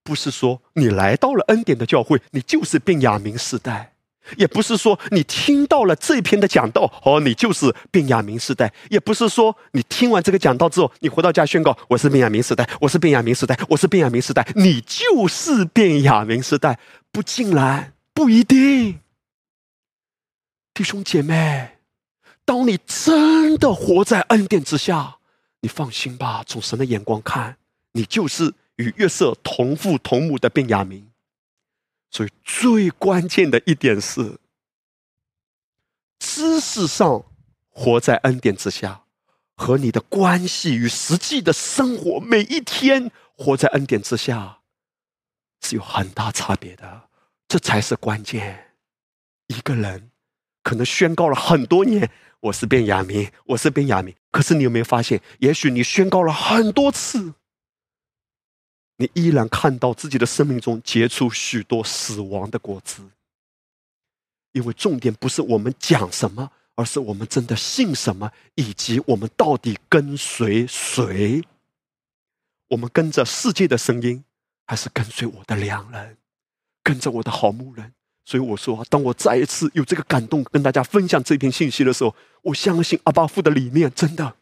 [0.03, 3.93] 不是说你来到了恩典的教会，你就是变雅明世代；
[4.37, 16.79] 也不是说你听到了这篇的讲道，哦，你就是变雅明时代；也不是说你听完这个讲道之后，你回到家宣告我是变雅明时代，我是变雅明时代，我是变雅明时代，你就是变雅明时代，
[17.11, 18.99] 不尽然，不一定。
[20.73, 21.77] 弟兄姐妹，
[22.45, 25.17] 当你真的活在恩典之下，
[25.61, 26.43] 你放心吧。
[26.47, 27.57] 从神的眼光看，
[27.91, 31.08] 你就是与约瑟同父同母的便雅明。
[32.11, 34.39] 所以最关键的一点是，
[36.19, 37.23] 知识上
[37.69, 39.03] 活在恩典之下，
[39.55, 44.59] 和你的关系与实际的生活每一天活在恩典之下，
[45.61, 47.09] 是有很大差别的。
[47.47, 48.73] 这才是关键。
[49.47, 50.11] 一个人
[50.61, 52.09] 可能宣告了很多年
[52.41, 57.33] ：“我是变雅明，我是变雅明。”可是你有没有发现，也许你宣告了很多次？
[59.01, 63.01] 你依然看到自己的生命中结出许多死亡的果子，
[64.51, 71.41] 因为重点不是我们讲什么，而是我们真的信什么，以及我们到底跟随谁。
[72.67, 74.21] 我们跟着世界的声音，
[74.65, 76.17] 还是跟随我的良人，
[76.83, 77.93] 跟着我的好牧人？
[78.25, 84.35] 所以我说，当我再一次有这个感动，跟大家分享这篇信息的时候，我相信阿巴夫的里面真的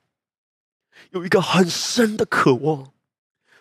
[1.12, 2.91] 有一个很深的渴望。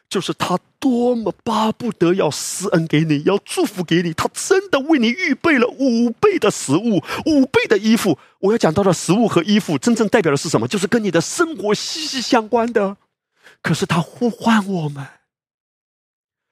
[0.08, 8.18] 就是他多么巴不得要施恩给你，要祝福给你，他真的为你预备了五倍的食物，五倍的衣服。
[8.38, 10.68] 我要讲到的食物和衣服，真正代表的是什么？
[10.68, 12.96] 就是跟你的生活息息相关的。
[13.62, 15.04] 可是他呼唤我们，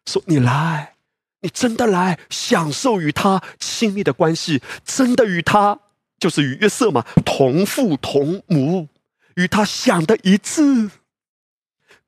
[0.06, 0.94] 说：“你来，
[1.42, 5.78] 你真的来享受与他亲密的关系，真的与他，
[6.18, 8.88] 就是与约瑟嘛，同父同母，
[9.36, 10.90] 与他想的一致。”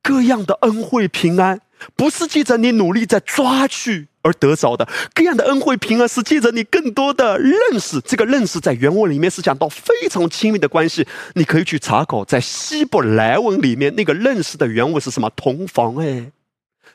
[0.01, 1.59] 各样的恩惠平安，
[1.95, 4.87] 不是借着你努力在抓取而得着的。
[5.13, 7.99] 各样的恩惠平安，是借着你更多的认识。
[8.01, 11.05] 这个认识在原文里面是讲到非常亲密的关系。
[11.35, 15.29] 你可以去查考，在希伯来文里面那个认识的原文是什么？
[15.35, 16.31] 同房哎，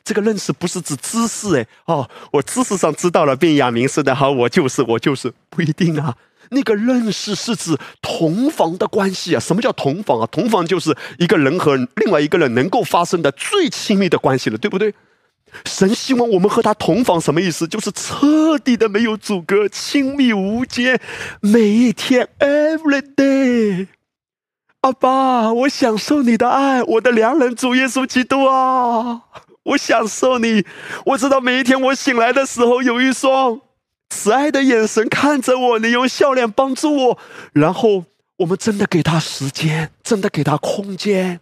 [0.03, 6.15] 这个认识不是指知识哎哦，我知识上知道了，便雅明是的，好，我就是我就是不一定啊。
[6.53, 9.39] 那个认识是指同房的关系啊？
[9.39, 10.27] 什么叫同房啊？
[10.31, 14.93] 同房就是一个人和另外一个人能够发生的最亲密的关系了，对不对？
[15.65, 17.67] 神希望我们和他同房，什么意思？
[17.67, 20.99] 就是彻底的没有阻隔，亲密无间，
[21.41, 23.87] 每一天，every day。
[24.81, 29.21] 阿爸，我享受你的爱，我的良人主耶稣基督啊，
[29.63, 30.65] 我享受你。
[31.05, 33.61] 我知道每一天我醒来的时候，有一双。
[34.15, 37.19] 慈爱的眼神看着我，你用笑脸帮助我，
[37.51, 38.05] 然后
[38.37, 41.41] 我们真的给他时间，真的给他空间，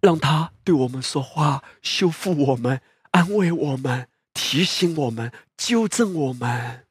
[0.00, 2.80] 让他对我们说话，修复我们，
[3.12, 6.84] 安慰我们，提醒我们，纠正我们。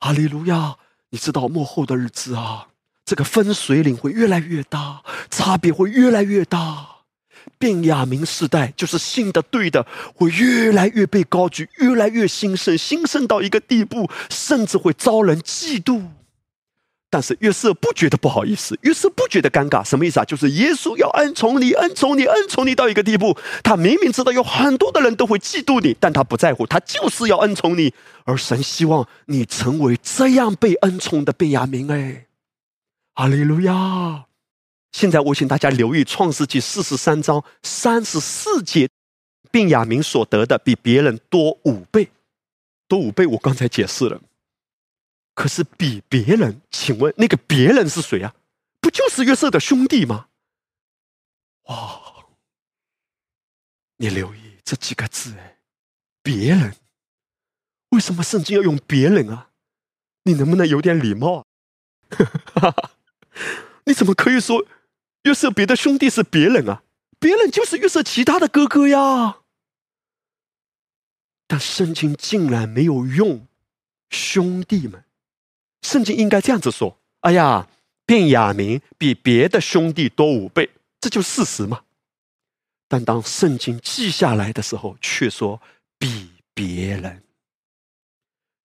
[0.00, 0.76] 哈利路亚！
[1.10, 2.68] 你知道幕后的日子啊，
[3.04, 6.99] 这个分水岭会越来越大，差别会越来越大。
[7.58, 16.02] 便雅明时代就是信的对的，会越来越被高举，越来越兴盛，兴盛到一个地步，甚至会遭人嫉妒。
[17.12, 20.24] 但是约瑟不觉得不好意思，约瑟不觉得尴尬，什么意思啊？
[20.24, 27.92] 就是耶稣要恩宠你，恩宠你，恩宠你到一个地步，他明明知道有很多的人都会嫉妒你，但他不在乎，他就是要恩宠你，
[28.24, 31.90] 而神希望你成为这样被恩宠的便雅明。
[31.90, 32.26] 哎，
[33.14, 34.26] 哈利路亚。
[34.92, 38.88] 现在我请大家留意《创世纪》四十三章三十四节，
[39.50, 42.10] 并雅明所得的比别人多五倍，
[42.88, 43.26] 多五倍。
[43.26, 44.20] 我刚才解释了，
[45.34, 48.34] 可是比别人，请问那个别人是谁啊？
[48.80, 50.28] 不就是约瑟的兄弟吗？
[51.64, 52.26] 哇！
[53.98, 55.58] 你留意这几个字，哎，
[56.22, 56.74] 别人，
[57.90, 59.50] 为什么圣经要用别人啊？
[60.24, 61.46] 你能不能有点礼貌
[62.54, 62.74] 啊？
[63.84, 64.66] 你怎么可以说？
[65.24, 66.82] 约瑟别的兄弟是别人啊，
[67.18, 69.38] 别人就是约瑟其他的哥哥呀。
[71.46, 73.46] 但圣经竟然没有用
[74.08, 75.04] 兄弟们，
[75.82, 77.68] 圣经应该这样子说：哎呀，
[78.06, 81.82] 便雅明比别的兄弟多五倍，这就事实嘛。
[82.88, 85.60] 但当圣经记下来的时候，却说
[85.98, 87.22] 比别人。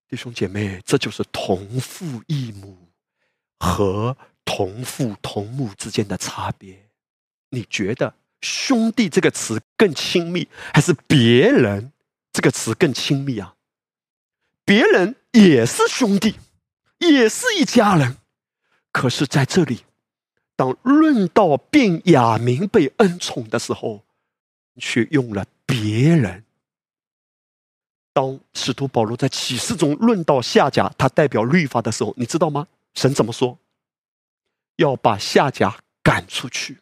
[0.08, 2.78] 弟兄姐妹，这就是同父异母
[3.58, 4.16] 和。
[4.46, 6.88] 同父同母之间的差别，
[7.50, 11.92] 你觉得“兄弟”这个词更亲密，还是“别人”
[12.32, 13.56] 这个词更亲密啊？
[14.64, 16.36] 别人也是兄弟，
[16.98, 18.16] 也是一家人，
[18.92, 19.84] 可是在这里，
[20.54, 24.04] 当论到便雅明被恩宠的时候，
[24.78, 26.44] 却用了“别人”。
[28.14, 32.66] 当使徒保罗在启示中论到下甲，他代表律法的时候，你知道吗？
[32.94, 33.58] 神怎么说？
[34.76, 36.78] 要把夏甲赶出去。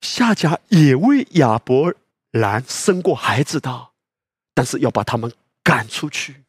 [0.00, 1.94] 夏甲也为亚伯
[2.30, 3.90] 兰生过孩子的，
[4.54, 6.44] 但是要把他们赶出去，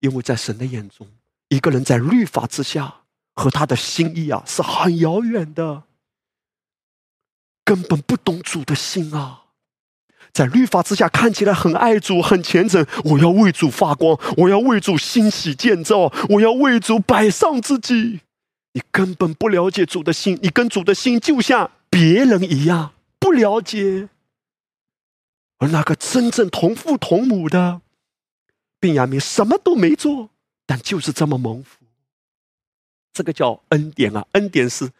[0.00, 1.08] 因为在神的眼中，
[1.48, 3.04] 一个人在律法之下
[3.34, 5.84] 和他的心意啊是很遥远的。
[7.64, 9.41] 根本不懂主的心啊！
[10.32, 18.20] 在律法之下看起来很爱主、很虔诚，我要为主发光，我要为主欣喜建造，我要为主摆上自己。
[18.72, 24.08] 你根本不了解主的心，你跟主的心就像别人一样，不了解。
[25.58, 27.82] 而那个真正同父同母的
[28.80, 30.30] 病亚明，什么都没做，
[30.64, 31.84] 但就是这么蒙福。
[33.12, 34.26] 这个叫恩典啊！
[34.32, 34.90] 恩典是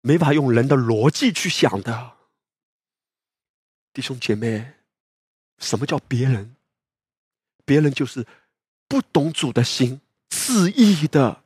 [0.00, 2.12] 没法用人的逻辑去想的。
[3.96, 4.74] 弟兄姐妹，
[5.56, 6.54] 什么叫别人？
[7.64, 8.26] 别人就是
[8.86, 11.42] 不懂主的心，自意的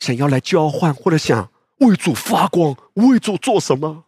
[0.00, 4.06] 想要来交换，或者想为主发光，为主做什么？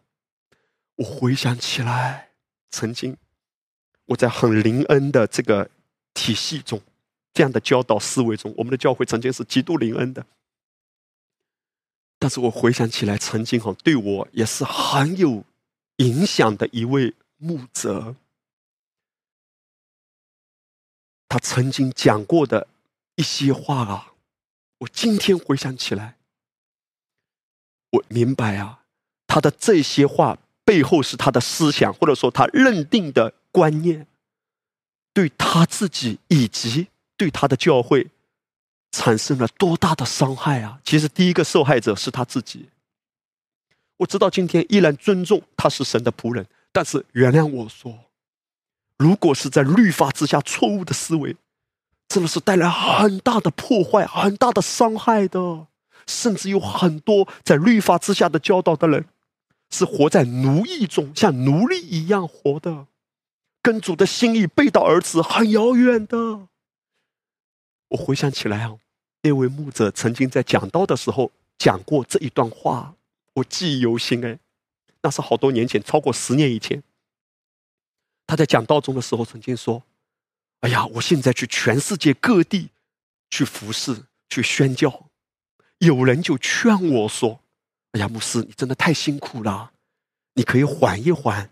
[0.95, 2.31] 我回想起来，
[2.69, 3.15] 曾经
[4.07, 5.69] 我在很灵恩的这个
[6.13, 6.81] 体系中，
[7.33, 10.25] 这样的教导思维中，我们的教会曾经是极度灵恩的。
[12.19, 15.45] 但是我回想起来，曾经哈对我也是很有
[15.95, 17.15] 影响的一位。
[17.43, 18.15] 穆泽，
[21.27, 22.67] 他曾经讲过的
[23.15, 24.13] 一些话啊，
[24.77, 26.17] 我今天回想起来，
[27.89, 28.83] 我明白啊，
[29.25, 34.05] 他的这些话背后是他的思想，或者说他认定的观念，
[35.11, 38.11] 对他自己以及对他的教会
[38.91, 40.79] 产生了多大的伤害啊！
[40.85, 42.69] 其实第一个受害者是他自己。
[43.97, 46.45] 我知道今天依然尊重他是神的仆人。
[46.71, 48.05] 但是原谅我说，
[48.97, 51.35] 如果是在律法之下错误的思维，
[52.07, 55.67] 真的是带来很大的破坏、很大的伤害的。
[56.07, 59.05] 甚至有很多在律法之下的教导的人，
[59.69, 62.87] 是活在奴役中，像奴隶一样活的，
[63.61, 66.47] 跟主的心意背道而驰，很遥远的。
[67.89, 68.77] 我回想起来啊，
[69.21, 72.95] 那位牧者曾经在讲道的时候讲过这一段话，
[73.35, 74.39] 我记忆犹新哎。
[75.03, 76.83] 那是好多年前，超过十年以前。
[78.27, 79.83] 他在讲道中的时候曾经说
[80.61, 82.69] ：“哎呀，我现在去全世界各地
[83.29, 85.07] 去服侍、去宣教，
[85.79, 87.41] 有人就劝我说
[87.91, 89.73] ：‘哎呀，牧师，你真的太辛苦了，
[90.35, 91.49] 你可以缓一缓。’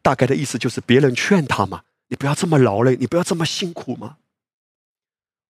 [0.00, 4.16] 大概的意思就是别人劝他嘛，你不要这么劳累，你不要这么辛苦嘛。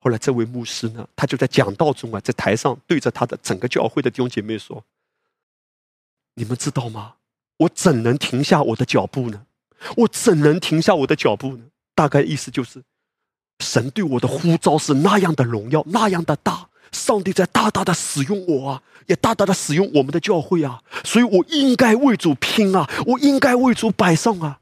[0.01, 4.83] 后来这位牧师呢，他就在讲道中啊，在台上对着他的整个教会的弟兄姐妹说。”
[6.35, 7.15] 你们知道吗？
[7.59, 9.43] 我怎能停下我的脚步呢？
[9.97, 11.65] 我怎能停下我的脚步呢？
[11.95, 12.83] 大概意思就是，
[13.59, 16.69] 神对我的呼召是那样的荣耀，那样的大。
[16.93, 24.61] 上帝在大大的使用我啊，也大大的使用我们的教会啊，所以我应该为主拼啊，我应该为主摆上啊。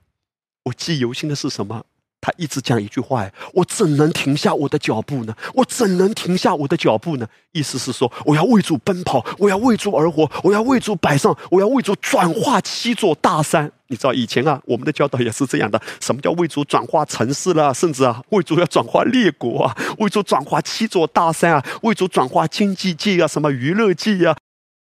[0.64, 1.86] 我记忆犹新的是什么？
[2.20, 5.34] 他一直讲一句话：“我怎能停下我的脚步呢？
[5.54, 13.70] 我怎能停下我的脚步呢？”意思是说，我要为主奔跑，我要为主而活，我要为主摆上，我要为主转化七座大山。
[13.86, 17.72] 你知道以前啊，我们的教导也是这样的：什么叫为主转化城市了？
[17.72, 24.36] 甚至啊，为主要转化列国啊，为主转化七座大山啊，为主转化经济界啊，什么娱乐界啊，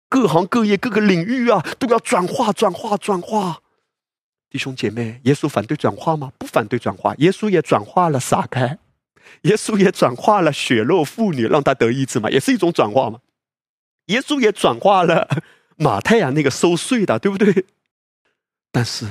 [0.09, 3.59] 各行各业各个领域啊，都要转化、转化、转化。
[4.49, 6.31] 弟兄姐妹，耶稣反对转化吗？
[6.37, 8.79] 不反对转化，耶稣也转化了撒该，
[9.41, 13.19] 耶稣也转化了血肉妇女，让他得医治嘛，也是一种转化嘛。
[14.05, 15.27] 耶稣也转化了
[15.75, 17.65] 马太呀，那个收税的，对不对？
[18.71, 19.05] 但是，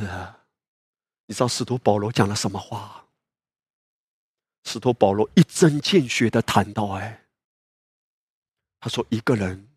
[1.26, 3.05] 你知道使徒保罗讲了什么话？
[4.64, 7.24] 使徒保罗一针见血的谈到，哎，
[8.80, 9.68] 他说一个人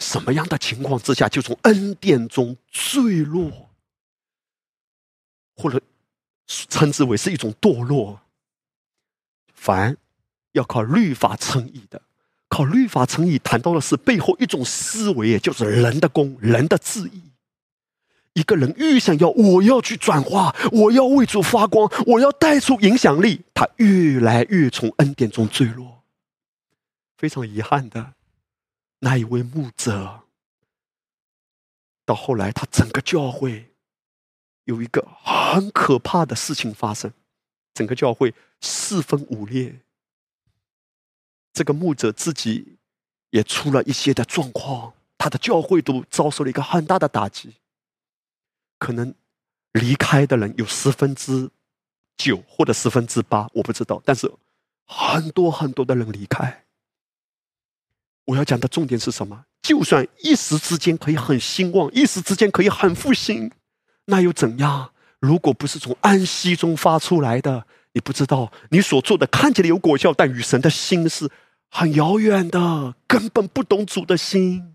[0.00, 3.63] 什么样的情况之下，就从恩典中坠落。
[5.56, 5.80] 或者
[6.46, 8.20] 称之为是一种堕落。
[9.54, 9.96] 凡
[10.52, 12.02] 要靠律法称义的，
[12.48, 17.22] 靠律法称义，谈到的是背后一种思维，也就是人的功、人的智意。
[18.34, 26.02] 一个人越想要我要去转化，我要为主发光，我要带出影响力，他越来越从恩典中坠落。
[27.16, 28.14] 非常遗憾的，
[28.98, 30.22] 那一位牧者，
[32.04, 33.73] 到后来他整个教会。
[34.64, 37.12] 有一个很可怕的事情发生，
[37.74, 39.80] 整个教会四分五裂。
[41.52, 42.78] 这个牧者自己
[43.30, 47.54] 也出了一些的状况，他的教会都遭受了一个很大的打击。
[48.78, 49.14] 可能
[49.72, 51.50] 离开的人有十分之
[52.16, 54.02] 九或者十分之八，我不知道。
[54.04, 54.30] 但是
[54.86, 56.64] 很多很多的人离开。
[58.24, 59.44] 我要讲的重点是什么？
[59.62, 63.52] 就算一时之间可以很兴旺，一时之间可以很复兴。
[64.06, 64.90] 那又怎样？
[65.20, 71.30] 如果不是从安息中发出来的，你不知道你所做的看起来有果效，但与神的心是
[71.70, 74.74] 很遥远的，根本不懂主的心。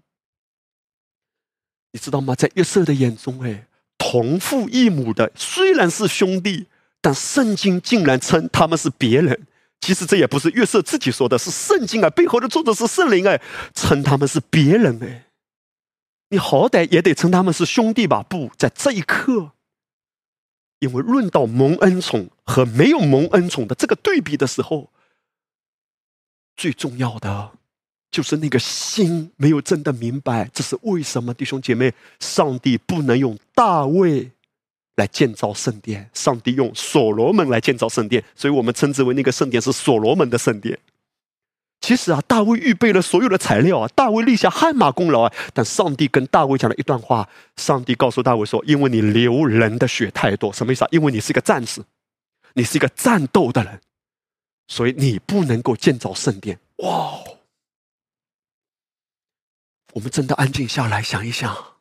[1.91, 2.33] 你知道吗？
[2.33, 3.67] 在约瑟的眼中，哎，
[3.99, 6.65] 同父异母的虽然是兄弟，
[6.99, 9.45] 但圣经竟然称他们是别人。
[9.81, 13.39] 其实这也不是约瑟自己说的，是圣经啊，背后的作者是圣灵哎，
[13.75, 15.25] 称他们是别人哎。
[16.29, 18.23] 你好歹也得称他们是兄弟吧？
[18.23, 19.51] 不在这一刻，
[20.79, 24.89] 因为论到蒙恩宠和没有蒙恩宠的这个对比的时候，
[26.55, 27.51] 最重要的
[28.11, 31.33] 就是那个心没有真的明白，这是为什么？
[31.33, 34.31] 弟兄姐妹，上帝不能用大卫。
[34.95, 40.77] 来建造圣殿，上帝用所罗门来建造圣殿，所以我们称之为那个圣殿是所罗门的圣殿。
[41.81, 45.33] 其实啊，大卫预备了所有的材料啊，大卫立下汗马功劳啊。
[45.53, 50.87] 但上帝跟大卫讲了一段话，上帝告诉大卫说：“因为你流人的血太多，什么意思啊？
[50.91, 51.81] 因为你是一个战士，
[52.53, 53.79] 你是一个战斗的人，
[54.67, 57.19] 所以你不能够建造圣殿。”哇！
[59.93, 61.78] 我们真的安静下来想一想。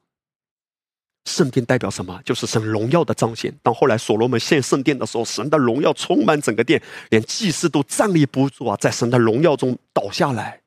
[1.28, 2.20] 圣殿代表什么？
[2.24, 3.54] 就是神荣耀的彰显。
[3.62, 10.62] 当后来所罗门建圣殿的时候，神的荣耀充满整个殿，连祭司都站立不住啊，在神的荣耀中倒下来，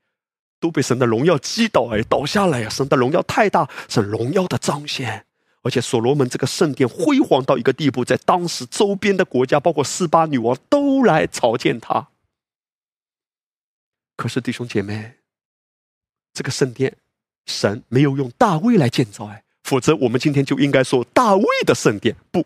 [0.59, 2.70] 都被神的荣耀击倒哎，倒下来啊！
[2.70, 5.26] 神的荣耀太大，神荣耀的彰显。
[5.64, 12.07] 而且所罗门这个圣殿辉煌到一个地步，在当时周边的国家，包括斯巴女王都来朝见他。
[14.16, 15.16] 可是弟兄姐妹，
[16.34, 16.97] 这个圣殿，
[17.45, 19.43] 神没有用大卫来建造哎。
[19.72, 22.45] 否则，我们今天就应该说大卫的圣殿不，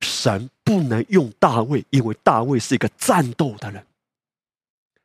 [0.00, 3.82] 神不能用大卫，因为大卫是一个战斗的人，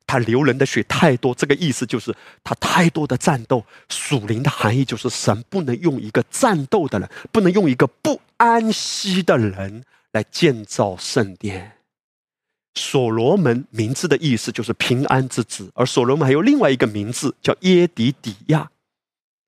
[0.05, 1.33] 他流人的血太多。
[1.33, 3.63] 这个意思就是他太多的战斗。
[3.87, 11.77] 属灵的含义就是神不能用一个战斗的人，不能用一个不安息的人来建造圣殿。
[12.75, 18.69] 所罗门名字的意思就是平安之子，而所罗门还有另外一个名字叫耶底底亚。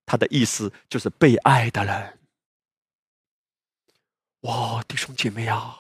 [0.10, 2.18] 他的意思就是被爱的人。
[4.42, 5.78] 哇，弟兄姐妹啊，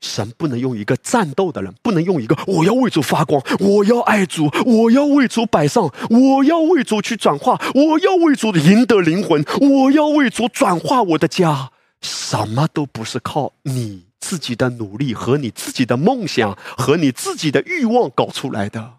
[0.00, 11.72] 神不能用一个战斗的人，不能用一个我要为主发光，我要爱主，我要为主摆上，我要为主去转化，我要为主赢得灵魂，我要为主转化我的家。
[12.00, 18.98] 什么都不是靠你自己的努力和你自己的梦想和你自己的欲望搞出来的。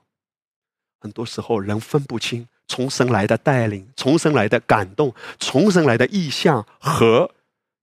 [1.00, 2.50] 很多时候，人分不清。
[2.68, 7.32] 重生来的带领，重生来的感动，重生来的意向和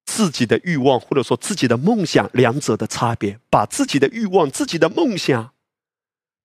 [0.07, 5.53] 自己的欲望，或者说自己的梦想，两者的差别，把自己的欲望、自己的梦想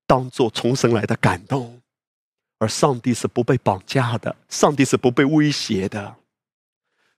[0.05, 1.81] 当做重生来的感动，
[2.59, 6.15] 而上帝是不被绑架的，上帝是不被威胁的，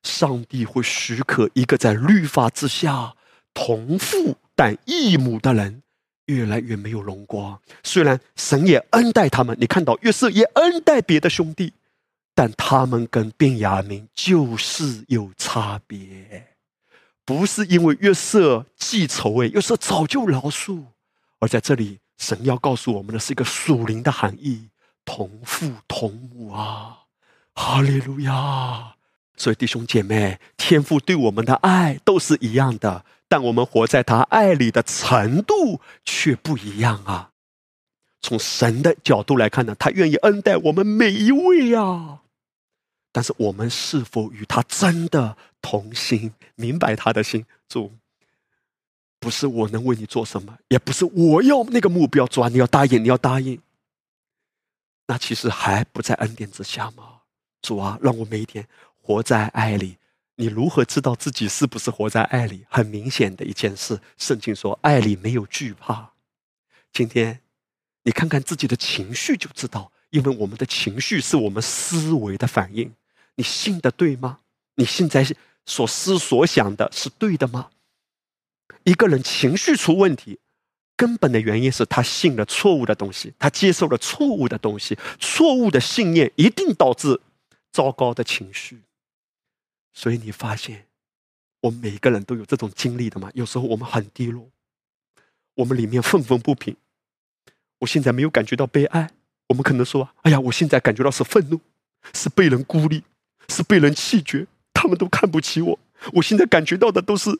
[0.03, 3.15] 上帝会许可一个在律法之下
[3.53, 5.83] 同父但异母的人。
[6.27, 7.59] 越来越没有荣光。
[7.83, 11.73] 虽然神也恩待他们，你看到约瑟也恩待别的兄弟，
[12.33, 16.47] 但他们跟便雅明就是有差别。
[17.25, 20.83] 不是因为约瑟记仇哎，约瑟早就饶恕。
[21.39, 24.69] 而在这里，神要告诉我们的是一个属灵的含义：
[25.03, 26.99] 同父同母啊！
[27.53, 28.95] 哈利路亚！
[29.35, 33.05] 所以弟兄姐妹，天父对我们的爱都是一样的。
[33.27, 37.31] 但我们活在他爱里的程度却不一样啊！
[38.21, 42.19] 从神的角度来看呢，他愿意恩待我们每一位呀。
[43.11, 47.45] 但是我们是否与他真的同心，明白他的心？
[47.67, 47.91] 主，
[49.19, 53.59] 不是我能为你做什么，也不是我要那个目标，主啊，你要答应，你要答应。
[55.07, 57.21] 那其实还不在恩典之下吗？
[57.61, 58.67] 主啊，让我每一天
[59.01, 59.97] 活在爱里。
[60.39, 62.63] 你如何知道自己是不是活在爱里？
[62.69, 66.11] 很明显的一件事，圣经说爱里没有惧怕。
[66.93, 67.41] 今天，
[68.03, 72.93] 你看看自己的情绪就知道，因为我们的情绪是我们思维的反应。
[73.33, 74.39] 你信的对吗？
[74.75, 75.25] 你现在
[75.65, 77.71] 所思所想的是对的吗？
[78.83, 80.37] 一个人情绪出问题，
[80.95, 87.19] 根本的原因是他信了错误的东西，他接受了错误的东西，错误的信念一定导致
[87.71, 88.81] 糟糕的情绪。
[89.97, 90.85] 所以你发现，
[91.59, 93.31] 我们每个人都有这种经历的嘛？
[93.33, 94.47] 有时候我们很低落，
[95.55, 96.77] 我们里面愤愤不平。
[97.79, 99.09] 我现在没有感觉到被爱，
[99.47, 101.59] 我们可能说：“哎呀，我现在感觉到是愤怒，
[102.13, 103.03] 是被人孤立，
[103.49, 105.79] 是被人弃绝，他们都看不起我。”
[106.13, 107.31] 我现在感觉到的都是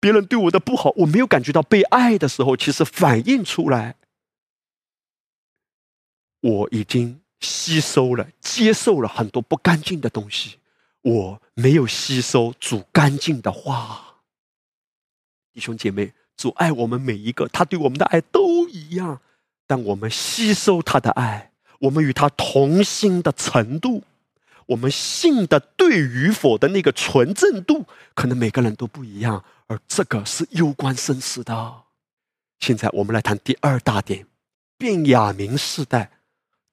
[0.00, 3.96] 别人对我的不好，我没有感觉到被爱的时候，其实反映出来，
[6.40, 10.57] 我已经吸收了、接受了很多不干净的东西。
[11.02, 14.22] 我没有吸收主干净的话，
[15.52, 19.20] 弟兄姐妹，主爱我们每一个，他对我们的爱都一样。
[19.66, 24.02] 但我们吸收他的爱，我们与他同心的程度，
[24.64, 27.84] 我们信的对与否的那个纯正度，
[28.14, 31.82] 可能每个人都不一样，而这个是攸关生死的。
[32.58, 34.26] 现在我们来谈第二大点，
[34.78, 36.10] 卞雅明世代，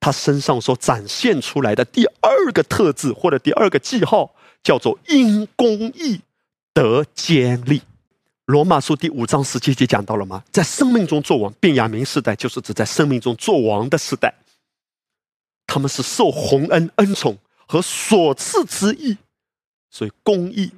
[0.06, 6.22] 他身上所展现出来的第二个特质或者第二个记号，叫做因公义
[6.76, 7.82] 得坚立。
[8.46, 10.44] 罗马书第五章十七节讲到了吗？
[10.52, 14.32] 在生命中做王，卞雅明时代就是指在生命中做王的时代，
[15.66, 17.40] 他们是受洪恩恩宠。
[17.68, 19.18] 和所赐之意，
[19.90, 20.72] 所以公义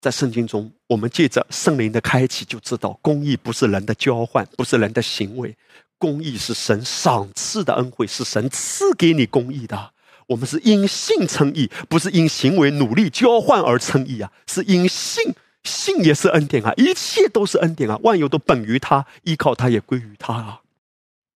[0.00, 5.54] 在圣经中，我们借着圣灵的开启，就知道公义不是人的交换，不是人的行为，
[5.98, 9.92] 公义是神赏赐的恩惠，是神赐给你公义的。
[10.28, 20.62] 我们是因信称义，不是因行为努力交换而称义啊，是因信，信也是恩典啊，一切都是恩典啊，万有都本于他，依靠他也归于他啊。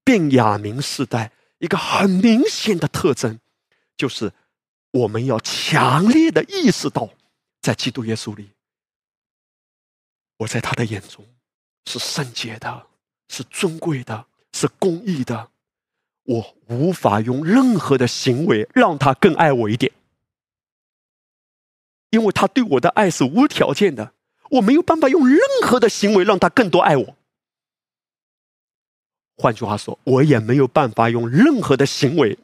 [0.02, 3.38] 变雅明时代一个很明显的特征。
[3.96, 4.32] 就是
[4.92, 7.10] 我们要强烈的意识到，
[7.60, 8.50] 在基督耶稣里，
[10.38, 11.24] 我在他的眼中
[11.84, 12.86] 是圣洁的，
[13.28, 14.26] 是尊贵的，
[14.60, 15.50] 是公义的。
[16.24, 19.90] 我无法用任何的行为让他更爱我一点，
[22.10, 24.12] 因为他对我的爱是无条件的。
[24.50, 27.16] 我没有办法用任何的行为让他更多爱我。
[29.36, 32.38] 换句话说，我也没有办法用任何的行为。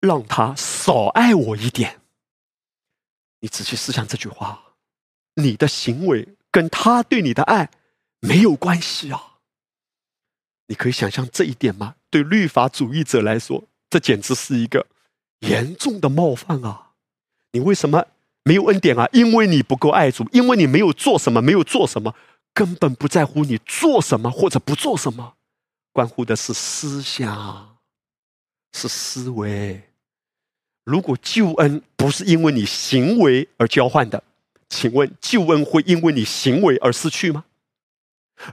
[0.00, 2.00] 让他少爱我一点。
[3.40, 4.74] 你仔细思想这句话，
[5.34, 7.68] 你的行为跟他对你的爱
[8.20, 9.37] 没有关系啊！
[10.68, 11.96] 你可以想象这一点吗？
[12.08, 14.86] 对律法主义者来说，这简直是一个
[15.40, 16.92] 严重的冒犯啊！
[17.52, 18.06] 你为什么
[18.44, 19.08] 没有恩典啊？
[19.12, 22.14] 因为你不够爱主，因为你没有做什么，没有做什么，
[22.52, 25.34] 根本不在乎你做什么或者不做什么，
[25.92, 27.78] 关乎的是思想，
[28.72, 29.82] 是思维。
[30.84, 34.22] 如果救恩不是因为你行为而交换的，
[34.68, 37.44] 请问救恩会因为你行为而失去吗？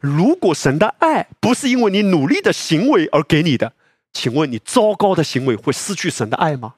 [0.01, 3.73] 如果神的爱不是因为你努力的行为而给你的，
[4.13, 6.75] 请问你糟糕的行为会失去神的爱吗？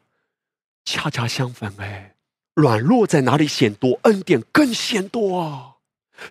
[0.86, 2.16] 恰恰相反，哎，
[2.54, 5.74] 软弱在哪里显多，恩典更显多啊！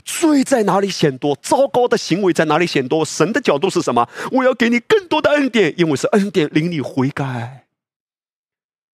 [0.05, 3.05] 罪在哪里显多，糟糕的行为在哪里显多？
[3.05, 4.09] 神的角度是什么？
[4.33, 7.67] 我要给你更多的恩典，因为是恩典领你悔改。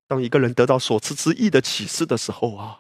[0.08, 2.80] 当一个人得到所赐之意的启示的时候啊，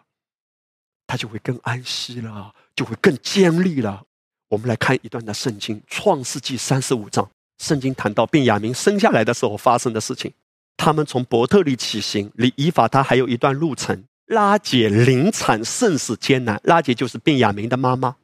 [1.05, 4.05] 他就会更安息了，就会更坚立了。
[4.49, 7.29] 我们来看一段的圣经，《创世纪》三十五章，
[7.59, 10.33] 圣经谈到便雅明生下来的时候发生的事情。
[10.75, 14.03] 他们从伯特利起行，离以法他还有一段路程。
[14.25, 18.15] 拉姐临产甚是艰难，拉姐就是便雅明的妈妈，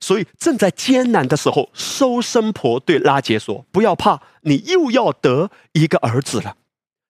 [0.00, 6.56] 所以正在艰难的时候，收生婆对拉姐说：“不要怕，你又要得一个儿子了。”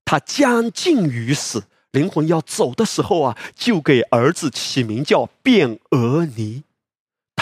[0.04, 6.64] 他将近于死，灵魂要走的时候啊，就给儿子起名叫卞俄尼，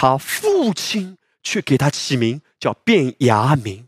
[0.03, 3.87] 他父亲却给他起名叫卞雅明。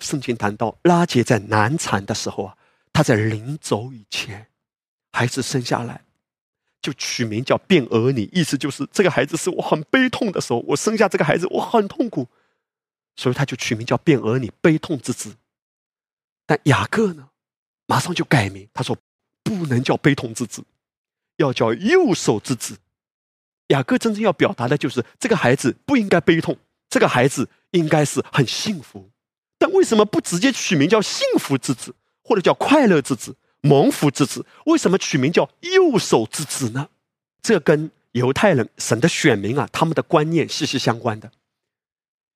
[0.00, 2.58] 圣经谈到拉杰在难产的时候啊，
[2.92, 4.48] 他在临走以前，
[5.12, 6.02] 孩子生下来
[6.80, 12.26] 就取名叫卞俄尼，意思就是这个孩子是我很悲痛的时候，我生下这个孩子我很痛苦，
[13.14, 15.36] 所以他就取名叫卞俄尼，悲痛之子。
[16.44, 17.30] 但雅各呢？
[17.86, 18.98] 马上就改名，他说
[19.44, 20.64] ：“不能叫悲痛之子，
[21.36, 22.76] 要叫右手之子。”
[23.72, 26.56] 雅各真正要表达的就是，这个孩子不应该悲痛，
[26.88, 29.10] 这个孩子应该是很幸福。
[29.58, 34.44] 但为什么不直接取名叫幸福之子，或者叫快乐之子、蒙福之子？
[34.66, 36.88] 为什么取名叫右手之子呢？
[37.40, 41.30] 这跟犹太人神的选民啊，他们的观念息息相关的。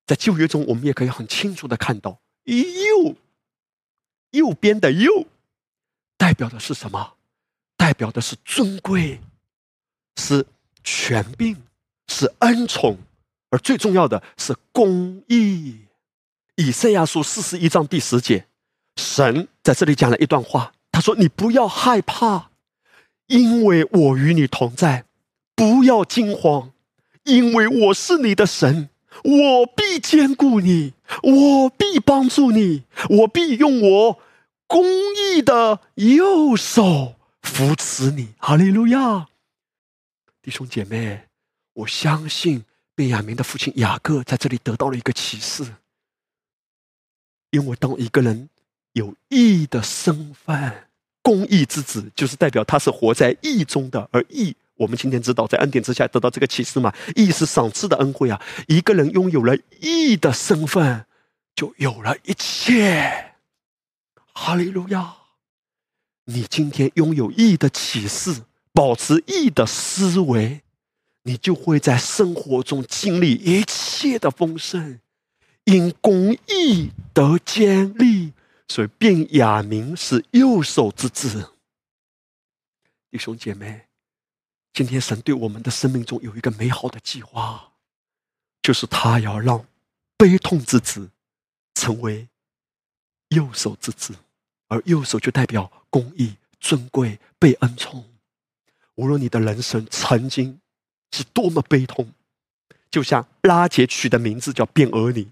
[0.06, 3.16] 在旧约中，我们也可以很清楚的看到，右
[4.30, 5.26] 右边的右。
[6.16, 7.16] 代表的是什么？
[7.76, 9.20] 代表的是尊贵，
[10.16, 10.46] 是
[10.86, 11.56] 权柄，
[12.06, 12.96] 是恩宠，
[13.50, 15.80] 而最重要的是公义。
[16.54, 18.46] 以赛亚书四十一章第十节，
[18.94, 22.50] 神在这里讲了一段话，他说：“你不要害怕，
[23.26, 25.02] 因为我与你同在；
[25.56, 26.70] 不要惊慌，
[27.24, 28.88] 因为我是你的神，
[29.24, 34.18] 我必兼顾你，我必帮助你，我必用我。”
[34.68, 34.84] 公
[35.14, 39.28] 义的右手扶持你，哈利路亚！
[40.46, 41.22] 弟兄姐妹，
[41.72, 45.66] 我相信贝亚明的父亲雅各在这里得到了一个启示，
[47.50, 48.48] 因为当一个人
[48.92, 50.86] 有义的身份，
[51.20, 54.08] 公义之子，就是代表他是活在义中的。
[54.12, 56.94] 而义，我们今天知道，在恩典之下得到这个启示嘛？
[57.16, 58.40] 义是赏赐的恩惠啊！
[58.68, 61.06] 一个人拥有了义的身份，
[61.56, 63.34] 就有了一切。
[64.32, 65.12] 哈利路亚！
[66.26, 68.44] 你今天拥有义的启示，
[68.76, 70.60] 保持义的思维，
[71.22, 75.00] 你就会在生活中经历一切的丰盛，
[75.64, 78.34] 因公义得坚立。
[78.68, 81.52] 所以，变雅明是右手之子。
[83.10, 83.86] 弟兄姐妹，
[84.74, 87.72] 今天神对我们的生命中有一个美好的计划，
[88.60, 89.64] 就是他要让
[90.18, 91.08] 悲痛之子
[91.72, 92.28] 成为
[93.28, 94.14] 右手之子，
[94.68, 98.04] 而右手就代表公义、尊贵、被恩宠。
[98.96, 100.60] 无论你的人生曾经
[101.12, 102.12] 是多么悲痛，
[102.90, 105.28] 就像拉杰取的名字叫变俄尼，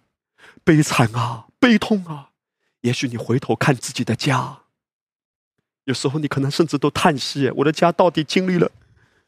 [0.63, 2.31] 悲惨啊，悲痛啊。
[2.83, 4.59] 也许你回头看自己的家，
[5.85, 8.71] 有时候你可能甚至都叹息：我的家到底经历了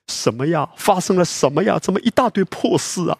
[0.07, 0.71] 什么呀？
[0.77, 1.79] 发生了什么呀？
[1.79, 3.19] 怎么一大堆破事啊？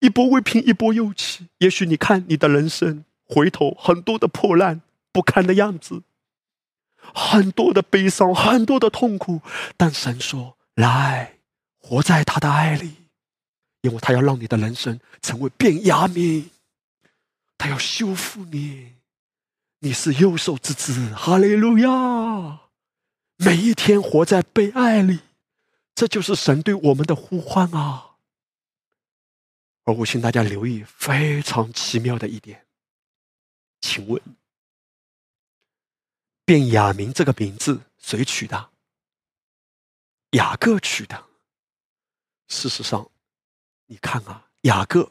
[0.00, 1.46] 一波未平，一波又起。
[1.58, 6.02] 也许你看你的人生，回头很多的破烂不堪的样子，
[7.14, 9.40] 很多的悲伤，很多的痛苦。
[9.76, 11.38] 但神说：“来，
[11.78, 12.94] 活在他的爱里，
[13.82, 16.50] 因为他要让你的人生成为变雅明，
[17.56, 18.96] 他要修复你。”
[19.80, 22.60] 你是右手之子，哈利路亚！
[23.36, 25.20] 每一天活在被爱里，
[25.94, 28.12] 这就是神对我们的呼唤啊！
[29.84, 32.64] 而我请大家留意非常奇妙的一点，
[33.82, 34.22] 请问，
[36.46, 38.70] 卞雅明这个名字谁取的？
[40.32, 41.24] 雅各取的。
[42.48, 43.10] 事实上，
[43.86, 45.10] 你看啊，雅各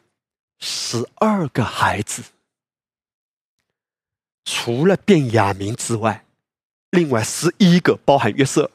[0.60, 2.24] 十二个孩子。
[4.46, 6.24] 除了卞雅明之外，
[6.92, 8.70] 另外十一个包含约瑟，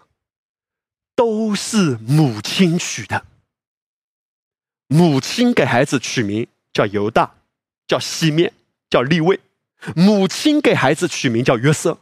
[1.15, 3.25] 都是母亲取的。
[4.89, 7.37] 母亲给孩子取名叫犹大，
[7.87, 8.53] 叫西面，
[8.91, 9.39] 叫利位。
[9.95, 12.01] 母亲给孩子取名叫约瑟。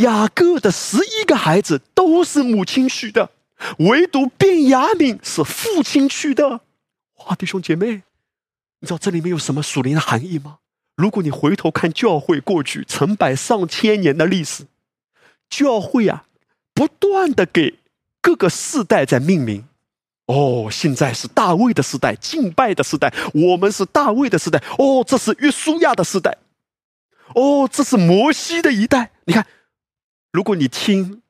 [0.00, 3.30] 雅各的十一个孩子都是母亲取的，
[3.78, 6.60] 唯独卞雅明是父亲取的。
[7.26, 8.02] 哇，弟兄姐妹，
[8.80, 10.58] 你知道这里面有什么属灵的含义吗？
[10.96, 14.66] 如果你回头看教会过去成百上千年的历史，
[15.48, 16.24] 教会啊，
[16.74, 17.78] 不断的给
[18.20, 19.66] 各个世代在命名。
[20.26, 24.62] 哦，现在是大卫的时代，敬拜的时代，我们是大卫的时代。
[24.78, 26.38] 哦，这是约书亚的时代。
[27.34, 29.10] 哦，这是摩西的一代。
[29.24, 29.46] 你看，
[30.32, 31.22] 如果你听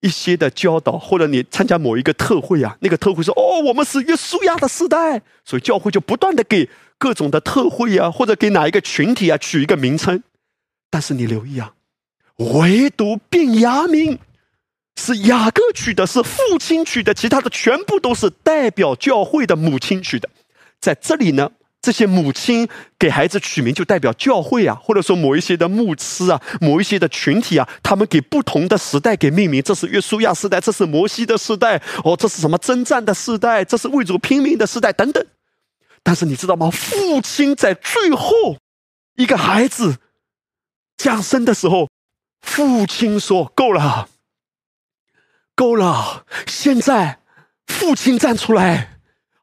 [0.00, 6.68] 一些的教导，或者你参加某一个特会啊，那个特会说：“哦，我们是约书亚的时代。”所以教会就不断的给。
[7.00, 10.20] 各种的特会啊，或者给哪一个群体啊取一个名称，
[10.90, 11.72] 但是你留意啊，
[12.38, 14.18] 唯独卞雅明
[14.96, 20.28] 是雅各取的，是父亲取的，其他的全部都是代表教会的母亲取的。
[20.80, 21.52] 在这里呢，
[21.88, 22.68] 这些母亲
[22.98, 35.26] 给孩子取名就代表教会啊，或者说某一些的牧师啊，某一些的群体啊，他们给不同的时代给命名，这是约书亚时代，这是摩西的时代，哦，这是什么征战的时代，这是为主拼命的时代，等等。
[36.02, 36.70] 但是你知道吗？
[36.70, 38.58] 父亲在最后
[39.16, 39.96] 一个孩子
[40.98, 41.88] 降生的时候，
[42.42, 44.10] 父亲说：“够了，
[45.56, 46.26] 够了！
[46.46, 47.20] 现在
[47.66, 48.97] 父亲站出来，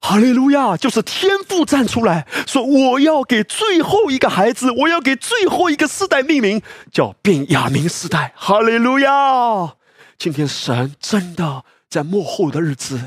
[0.07, 0.77] 哈利路亚！
[0.77, 9.75] 就是天父站出来说：我要给最后一个孩子，我要给最后一个世代命名，叫变雅明时代，哈利路亚！
[10.15, 13.01] 今天神真的在幕后的日子。”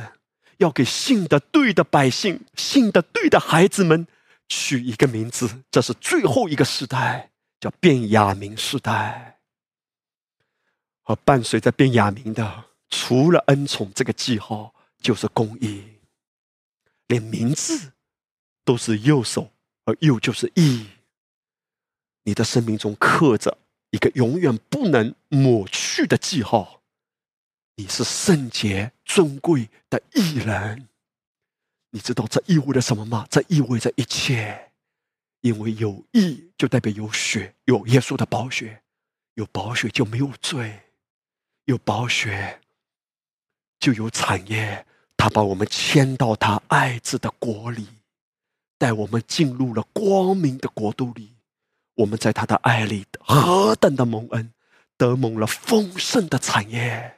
[0.59, 4.09] 要给信的对的百姓、信的对的孩子们
[4.49, 7.31] 取一个名字，这是最后一个时代，
[7.61, 9.37] 叫变雅明时代。
[11.05, 15.85] 而伴随着变雅明的，除了恩宠这个记号，就是公义。
[17.09, 17.93] 连名字
[18.65, 19.51] 都是右手，
[19.85, 20.87] 而右就是义。
[22.25, 23.59] 你的生命中刻着
[23.91, 26.83] 一个永远不能抹去的记号。
[27.77, 30.89] 你是圣洁尊贵的艺人，
[31.91, 33.27] 你知道这意味着什么吗？
[33.31, 34.73] 这意味着一切，
[35.41, 38.83] 因为有义就代表有血，有耶稣的宝血，
[39.35, 40.83] 有宝血就没有罪，
[41.65, 42.61] 有宝血
[43.79, 44.85] 就有产业。
[45.19, 47.89] 他把我们迁到他爱子的国里，
[48.79, 51.33] 带我们进入了光明的国度里。
[51.97, 54.53] 我们在他的爱里何等的蒙恩，
[54.97, 57.17] 得蒙了丰盛的产业。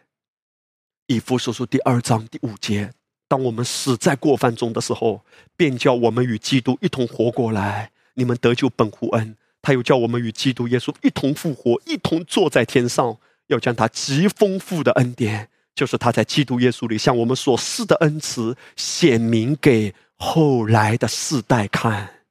[1.09, 2.95] 以弗所书第二章第五节：
[3.29, 5.23] 当我们死在过犯中的时候，
[5.55, 7.93] 便叫我们与基督一同活过来。
[8.15, 22.26] 你们得救本乎恩，他又叫我们与基督耶稣一同复活，一同坐在天上，要将他极丰富的恩典，就是他在基督耶稣里向我们所示的恩慈，显明给后来的世代看。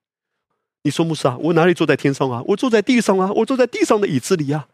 [0.84, 2.44] 你说牧师啊，我哪里坐在天上啊？
[2.46, 3.32] 我坐在地上啊！
[3.32, 4.68] 我坐在地上的椅子里啊！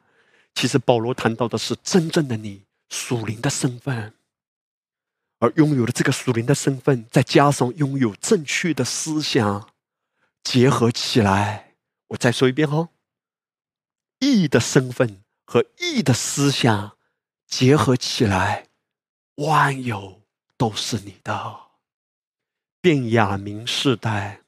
[0.55, 4.11] 其实保罗谈到的是真正的你属灵的身份，
[5.39, 9.69] 而拥有了这个属灵的身份，再加上拥有正确的思想，
[10.43, 11.75] 结合起来，
[12.07, 12.89] 我再说一遍哈，
[14.19, 16.94] 义的身份和义的思想
[17.57, 18.65] 结合起来，
[19.35, 20.19] 万有
[20.57, 21.55] 都是你的。
[22.81, 24.41] 变雅明世代，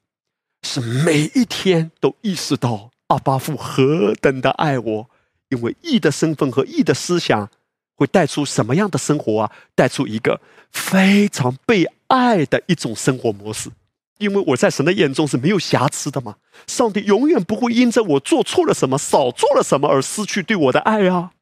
[0.62, 5.10] 是每一天都意识到阿巴父何等的爱我。
[5.48, 7.48] 因为义的身份和义的思想，
[7.96, 9.52] 会带出什么样的生活啊？
[9.74, 13.70] 带出一个非常被爱的一种生活模式。
[14.18, 16.36] 因为我在神的眼中是没有瑕疵的嘛，
[16.66, 21.32] 上帝永远不会因着我做错了什么、少做了什么而失去对我的爱啊。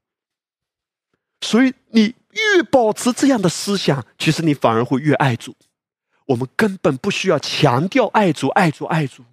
[1.40, 5.54] 所以你越保持这样的思想，其实你反而会越爱主。
[6.26, 9.24] 我们根本不需要强调爱主、爱主、爱主。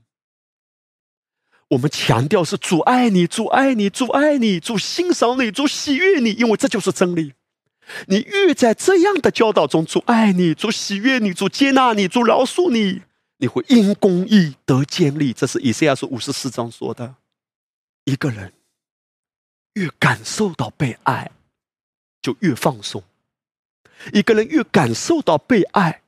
[1.69, 7.33] 我们强调是主爱你，主爱你，主爱你，主欣赏你，主喜悦你，因为这就是真理。
[8.07, 13.01] 你越在这样的教导中，主爱你，主喜悦你，主接纳你，主饶恕你，
[13.37, 15.33] 你会因公义得建立。
[15.33, 17.15] 这是以赛亚书五十四章说的。
[18.05, 18.53] 一个人
[19.73, 21.31] 越感受到被爱，
[22.23, 23.03] 就越放松；
[24.11, 26.01] 一个人越感受到被爱，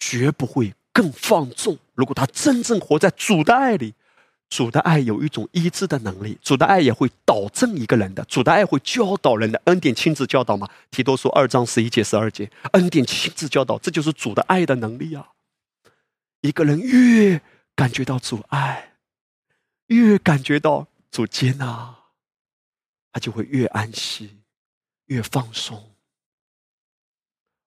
[0.00, 1.78] 绝不会更放纵。
[1.94, 3.94] 如果他真正活在主的爱里。
[4.48, 9.58] 主的爱有一种医治的能力，主的爱也会导正一个人的，主的爱会教导人的。
[9.64, 10.68] 恩典亲自教导嘛？
[10.90, 15.26] 提多书二章十一节、十二节，恩典亲自教导，这就是主的爱的能力啊！
[16.42, 17.40] 一个人越
[17.74, 18.92] 感觉到主爱，
[19.86, 21.94] 越感觉到主接纳，
[23.10, 24.36] 他就会越安息，
[25.12, 25.90] 越放松，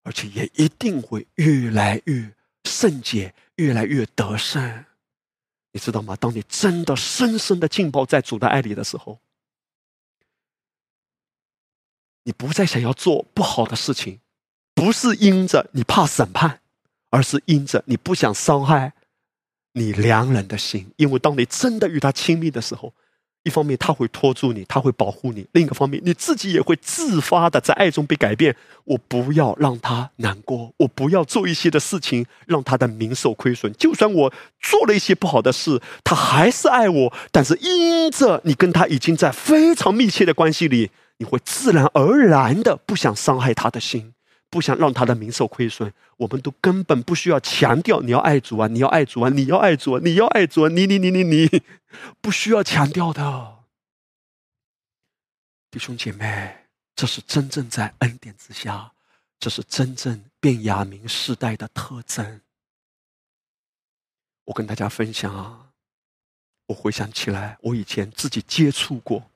[0.02, 2.34] 而且也一定会越来越
[2.64, 4.86] 圣洁，越来越得胜。
[5.72, 6.16] 你知道吗？
[6.16, 9.20] 当你真的深深的浸泡在主的爱里的时候，
[12.24, 14.20] 你不再想要做不好的事情，
[14.74, 16.62] 不是因着你怕审判，
[17.12, 18.94] 而是因着你不想伤害
[19.74, 20.92] 你良人的心。
[20.96, 22.92] 因为当你真的与他亲密的时候。
[23.46, 28.56] 一方面他会拖住你，他会保护你；另一个方面，你自己也会自发的在爱中被改变。
[28.86, 33.72] 我不要让他难过，我不要做一些的事情让他的名受亏损。
[33.74, 37.14] 就算我做了一些不好的事，他还是爱我。
[37.32, 40.90] 但是因着你跟他已经在非常密切的关系里，
[41.20, 44.15] 你会自然而然的不想伤害他的心。
[44.56, 51.62] 不想让他的名受亏损，我们都根本不需要强调你要爱主啊，你要爱主啊，你要爱主啊，你要爱主啊，你你你你你，
[52.22, 53.66] 不需要强调的，
[55.70, 58.94] 弟兄姐妹，这是真正在恩典之下，
[59.42, 62.40] 这是真正变雅明时代的特征。
[64.46, 65.72] 我跟大家分享啊，
[66.68, 69.30] 我回想起来，我以前自己接触过，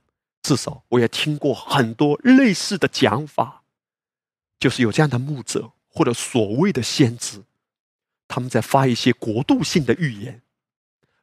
[0.43, 3.58] 至少我也听过很多类似的讲法。
[4.59, 7.41] 就是有这样的牧者或者所谓的先知，
[8.27, 10.41] 他们在发一些国度性的预言，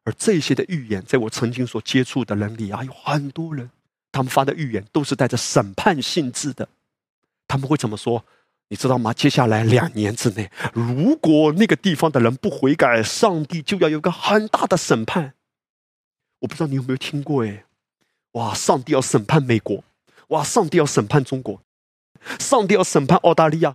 [0.05, 3.70] 而这些的预言，在我曾经所接触的人里啊，有很多人，
[4.11, 6.68] 他们发的预言都是带着审判性质的。
[7.47, 8.24] 他们会怎么说？
[8.68, 9.12] 你知道吗？
[9.12, 15.34] 接下来两年之内，如果那个地方的人不悔改，上帝就要有个很大的审判。
[16.41, 17.47] 我不知道你有没有听过？
[17.47, 17.64] 哎，
[18.32, 19.84] 哇，上帝要审判美国，
[20.28, 21.62] 哇，上帝要审判中国。
[22.38, 23.74] 上帝要审判澳大利亚，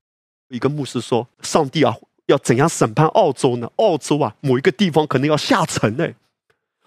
[0.50, 3.72] 一个牧师说：“上帝啊，要怎样审判澳洲呢？
[3.78, 6.14] 澳洲啊，某一个地方可能要下沉呢。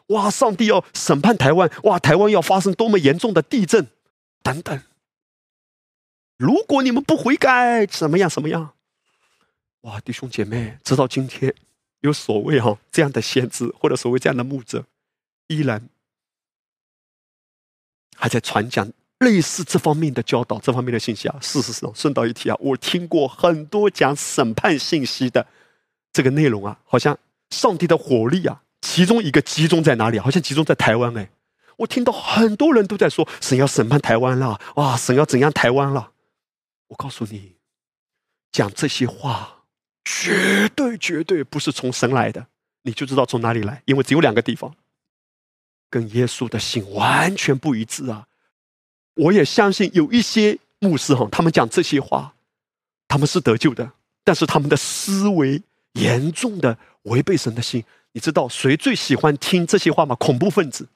[0.08, 3.86] 哇，上帝要审判台湾，哇，台湾要发生多么严重的地震，
[4.42, 4.82] 等等。
[6.36, 8.28] 如果你们不悔改，怎么样？
[8.28, 8.74] 什么样？
[9.82, 11.54] 哇，弟兄姐妹，直到今天，
[12.00, 14.84] 有所谓哈这样的先知，或者所谓这样的牧者，
[15.46, 15.88] 依然
[18.16, 21.38] 还在传讲。”类似这方面的教导，这方面的信息啊。
[21.40, 25.46] 事实上，顺道一提啊，我听过很多讲审判信息的
[26.12, 27.18] 这个内容啊，好像
[27.50, 30.18] 上帝的火力啊，其中一个集中在哪里？
[30.18, 31.30] 好像集中在台湾哎。
[31.76, 36.12] 我听到很多人都在说，神要审判台湾了，哇，神要怎样台湾了？
[36.88, 37.56] 我告诉你，
[38.52, 39.64] 讲这些话
[40.04, 42.46] 绝对绝对不是从神来的，
[42.82, 44.72] 你就知道从哪里来，因为只有两个地方
[45.90, 48.28] 跟耶稣的心完全不一致啊。
[49.14, 52.34] 我也相信有一些牧师哈，他们讲这些话，
[53.06, 53.92] 他们是得救的，
[54.24, 55.62] 但是他们的思维
[55.92, 57.84] 严重的违背神的心。
[58.12, 60.14] 你知道谁最喜欢听这些话吗？
[60.16, 60.88] 恐怖分子。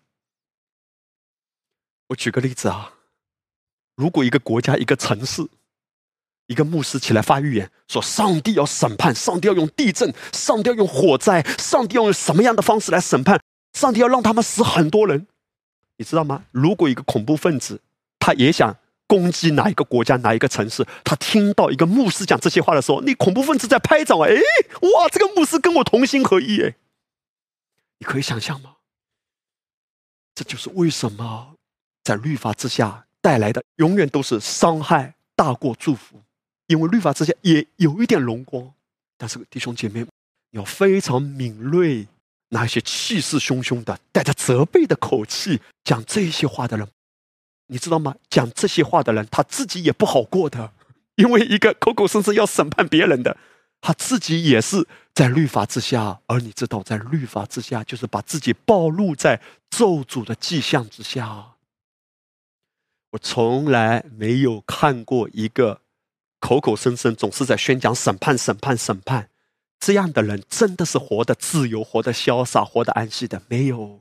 [2.09, 2.95] 我举个例子啊，
[3.95, 5.47] 如果一个国家、一个城市，
[6.47, 13.41] 一个牧师起来发预言，说上帝要审判，上帝要用地震，上帝要用火灾，上帝要用什么样的方式来审判？
[13.75, 15.27] 上帝要让他们死很多人，
[15.99, 16.45] 你知道吗？
[16.51, 17.81] 如果一个恐怖分子。
[18.19, 20.87] 他也想攻击哪一个国家、哪一个城市。
[21.05, 26.75] 他听到一个牧师讲这些话的时候，那恐怖分子在拍掌，哎，哇，这个牧师跟我同心合意，哎，
[27.99, 28.77] 你可以想象吗？
[30.35, 31.55] 这就是为什么
[32.05, 36.21] 在律法之下带来的永远都是伤害大过祝福，
[36.69, 38.73] 因为律法之下也有一点荣光。
[39.17, 40.07] 但是弟兄姐妹，
[40.53, 42.07] 要非常敏锐，
[42.51, 46.89] 那些气势汹汹的、带着责备的口气讲这些话的人，
[47.69, 48.17] 你知道吗？
[48.29, 50.73] 讲这些话的人，他自己也不好过的，
[51.17, 53.37] 因为一个口口声声要审判别人的，
[53.81, 56.21] 他自己也是在律法之下。
[56.27, 59.41] 而你知道，在律法之下，就是把自己暴露在
[59.71, 61.55] 咒诅的迹象之下。
[63.13, 65.81] 我从来没有看过一个。
[66.41, 69.29] 口口声声总是在宣讲审判、审判、审判，
[69.81, 73.43] 这样的人真的是活得自由、活得潇洒、活得安息的？
[73.49, 74.01] 没有，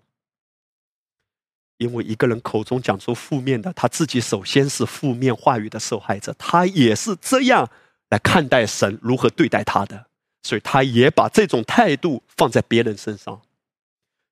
[1.78, 7.70] 因为一个人口中讲出负面的，他自己首先是负面话语的受害者，他也是这样
[8.10, 10.08] 来看待神如何对待他的，
[10.44, 13.42] 所以他也把这种态度放在别人身上。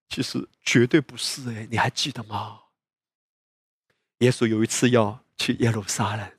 [0.10, 2.62] 其实绝对不是哎，你还记得吗？
[4.20, 6.32] 耶稣有一次要去耶路撒冷。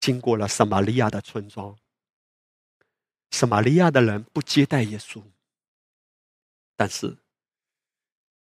[0.00, 1.76] 经过了撒玛利亚的村庄，
[3.30, 5.22] 撒玛利亚的人不接待耶稣。
[6.76, 7.16] 但是，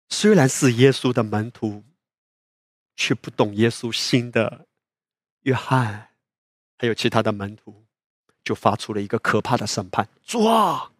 [0.08, 1.82] 虽然是耶稣的门徒，
[2.96, 4.66] 却不懂耶稣心的
[5.42, 6.10] 约翰，
[6.78, 7.84] 还有其他的门徒，
[8.42, 10.92] 就发出了一个可怕的审判：主啊，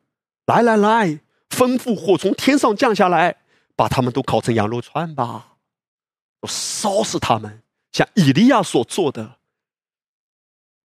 [0.47, 3.43] 来来来，吩咐火从天上降下来，
[3.77, 5.57] 把他们都烤成羊肉串吧，
[6.41, 9.39] 我烧死他们，像以利亚所做的。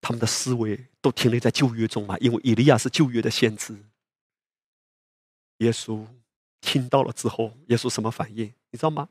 [0.00, 2.16] 他们的思维都停留在旧约中嘛？
[2.18, 3.76] 因为以利亚是旧约的先知。
[5.58, 6.06] 耶稣
[6.60, 8.52] 听到了之后，耶稣什么反应？
[8.70, 9.08] 你知道吗？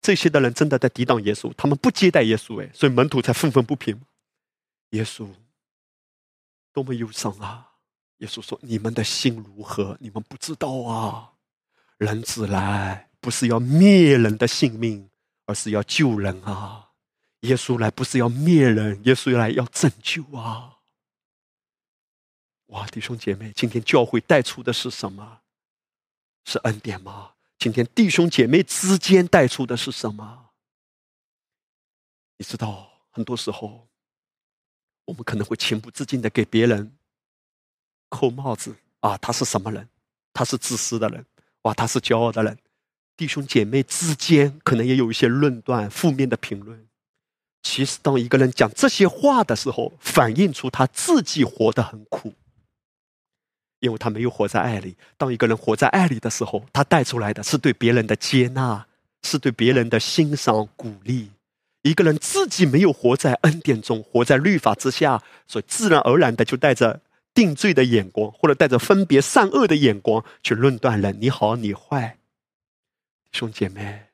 [0.00, 4.00] 这些的人真的在抵挡耶稣，他们不接待耶稣，哎，所以门徒才愤愤不平。
[4.90, 5.28] 耶稣
[6.72, 7.72] 多么忧伤啊！
[8.18, 9.96] 耶稣说：“你们的心如何？
[10.00, 11.32] 你们不知道啊！
[11.98, 15.10] 人子来不是要灭人的性命，
[15.46, 16.90] 而是要救人啊！”
[17.40, 20.78] 耶稣来不是要灭人，耶稣来要拯救啊！
[22.66, 25.40] 哇，弟兄姐妹，今天教会带出的是什么？
[26.44, 27.32] 是恩典吗？
[27.58, 30.50] 今天弟兄姐妹之间带出的是什么？
[32.36, 33.88] 你知道，很多时候
[35.04, 36.96] 我们可能会情不自禁的给别人
[38.08, 39.88] 扣帽子啊，他是什么人？
[40.32, 41.24] 他是自私的人，
[41.62, 42.58] 哇，他是骄傲的人。
[43.16, 46.88] 弟兄姐妹之间可能也有一些论断、负面的评论。
[47.62, 52.34] 其实，当一个人讲这些话的时候，反映出他自己活得很苦，
[53.84, 54.96] 因为他没有活在爱里。
[55.18, 58.86] 当一个人活在爱里的时候，他带出来的是对别人的接纳，
[59.22, 61.30] 是对别人的欣赏、鼓励。
[61.82, 67.02] 一个人自己没有活在恩典中，活在律法之下，所以自然而然的就带着
[67.34, 72.16] 定罪的眼光，或者带着分别善恶的眼光去论断人：你好，你坏，
[73.30, 74.04] 弟兄姐妹。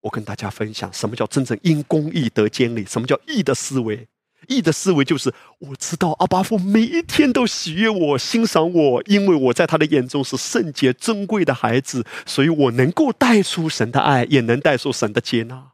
[0.00, 2.84] 我跟大家分享，什么叫真正因公义得监理？
[2.86, 4.08] 什么叫义的思维？
[4.48, 15.72] 义的思维就是我知道阿巴父每一天都喜悦我、欣赏我，因为我在他的眼中是圣洁珍贵的孩子，所以我能够带出神的爱，也能带出神的接纳。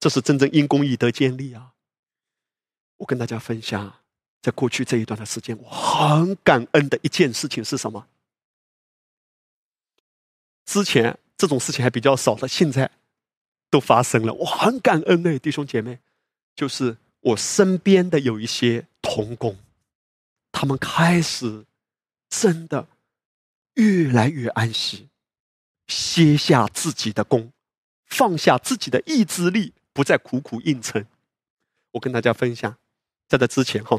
[0.00, 1.72] 这是真正因公义得建立啊！
[2.98, 3.94] 我跟大家分享，
[4.42, 8.06] 在过去这一段的时间，我很感恩的一件事情是什么？
[10.66, 12.90] 之前这种事情还比较少的，现在。
[13.70, 15.98] 都发生了，我很感恩呢，弟兄姐妹，
[16.54, 19.56] 就是我身边的有一些童工，
[20.52, 21.64] 他们开始
[22.28, 22.86] 真的
[23.74, 25.08] 越来越安息，
[25.86, 27.50] 歇下自己的功，
[28.04, 31.06] 放下自己的意志力，不再苦苦硬撑。
[31.92, 32.76] 我跟大家分享，
[33.26, 33.98] 在这之前哈，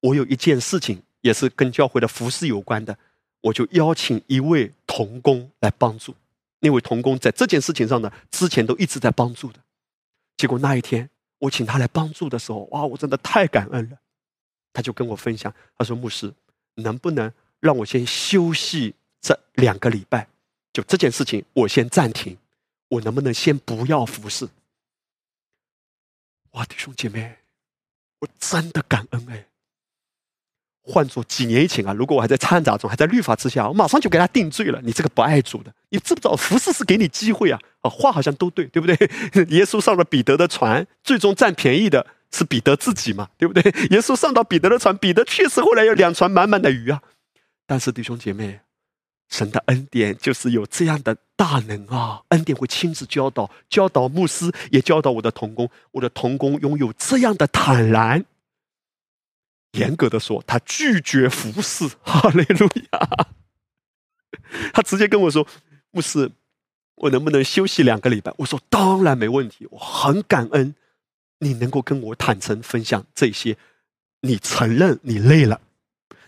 [0.00, 2.98] 我有一件事情也是跟教会的服饰有关的，
[3.42, 6.16] 我就邀请一位童工来帮助。
[6.58, 9.60] 那位童工在这件事情上呢，之前都一直在帮助的，
[10.36, 11.08] 结果那一天
[11.40, 13.98] 我请他来帮助的时候，哇，我真的太感恩了。
[14.72, 16.32] 他就跟我分享，他说：“牧师，
[16.74, 20.28] 能不能让我先休息这两个礼拜？
[20.72, 22.38] 就这件事情，我先暂停，
[22.86, 24.48] 我能不能先不要服侍？”
[26.52, 27.38] 哇，弟兄姐妹，
[28.20, 29.49] 我真的感恩哎。
[30.82, 34.80] 换做几年以前啊，如果我还在掺杂中，还在律法之下，我马上就给他定罪了。
[34.82, 37.58] 你这个不爱主的，你知不知道服侍是给你机会啊？
[37.82, 38.96] 啊，话好像都对，对不对？
[39.50, 43.62] 耶稣上了彼得的船，最终占便宜的是彼得自己嘛，对不对？
[43.90, 47.02] 耶稣上到彼得的船，彼得确实后来有两船满满的鱼啊。
[47.66, 48.60] 但是弟兄姐妹，
[49.28, 52.20] 神的恩典就是有这样的大能啊！
[52.30, 55.70] 恩典会亲自教导，教导牧师，也教导我的童工。
[55.92, 58.24] 我的童工拥有这样的坦然。
[59.72, 61.88] 严格的说，他拒绝服侍。
[62.02, 63.28] 哈利路亚！
[64.72, 65.46] 他直接跟我说
[65.92, 66.30] ：“牧师，
[66.96, 70.74] 我能不能休息两个礼拜？”我说：“当然没问题，我很感恩
[71.38, 73.56] 你能够跟我坦诚分享这些。
[74.22, 75.60] 你承认你累了，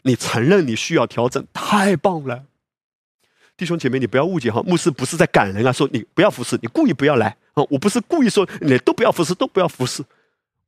[0.03, 2.45] 你承认你需要调整，太棒了。”
[3.57, 10.03] 弟兄姐妹，你不要误解哈，牧师不是在赶人啊，说你不要服侍，你故意不要来啊，我不是故意说你都不要服侍，都不要服侍，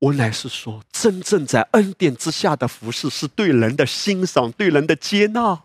[0.00, 5.62] 我乃是说，真正在恩典之下的服侍，是对人的欣赏，对人的接纳，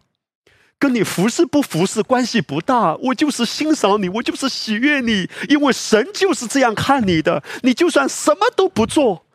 [0.78, 9.26] 跟你服侍不服侍关系不大，我就是欣赏你，我就是喜悦你，因为神就是这样看你的，你就算什么都不做，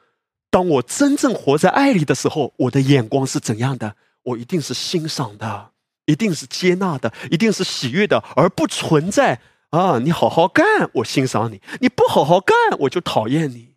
[0.51, 3.97] 当我真正活在爱里的时候，我的眼光是怎样的？
[4.23, 5.71] 我一定是欣赏的。
[6.07, 9.41] 一定是接纳的，一定是喜悦的，而不存在
[9.71, 9.99] 啊！
[9.99, 13.74] 你好好干，我欣赏你；你不好好干，我就讨厌你。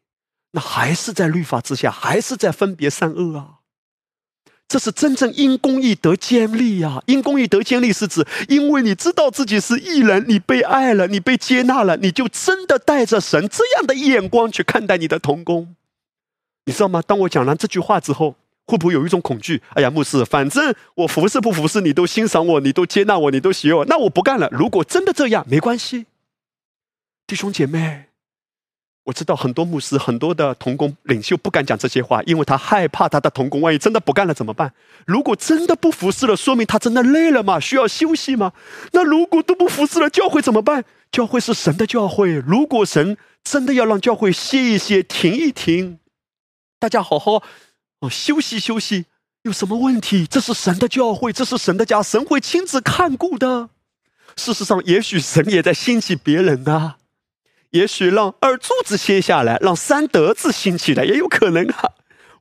[0.59, 3.47] 还是在律法之下，还是在分别善恶啊！
[4.67, 7.01] 这是真正因公义得坚立呀！
[7.05, 15.75] 因公义得坚立是指，因为你知道自己是义人，你被爱了，你被接纳了，你就真的带着神这样的眼光去看待你的童工。
[16.65, 17.01] 你知道吗？
[17.01, 18.35] 当我讲完这句话之后。
[18.69, 19.63] 会不会有一种恐惧？
[19.75, 24.49] 哎呀，牧师，反正我服侍不服侍，你都欣赏我，你都接纳我，你都喜悦我，那我不干了。
[24.51, 26.07] 如果真的这样，没关系，
[27.25, 28.06] 弟兄姐妹，
[29.07, 34.73] 我知道很多牧师、很多的童工领袖不敢讲这些话，因为他害怕他的童工万一真的不干了怎么办？
[35.05, 37.57] 如果真的不服侍了，说明他真的累了嘛？
[37.57, 38.51] 需要休息吗？
[38.91, 40.83] 那如果都不服侍了，教会怎么办？
[41.09, 45.99] 教会是神的教会，如果神真的要让教会歇一歇、停一停，
[46.77, 47.41] 大家好好。
[48.01, 49.05] 哦，休息休息，
[49.43, 50.27] 有什么问题？
[50.27, 53.69] 这是神的教会，这是神的家，神会亲自看顾的。
[54.35, 56.97] 事实上，也许神也在兴起别人啊，
[57.72, 61.91] 也许让二柱子歇下来，让三德子兴起来，也有可能啊。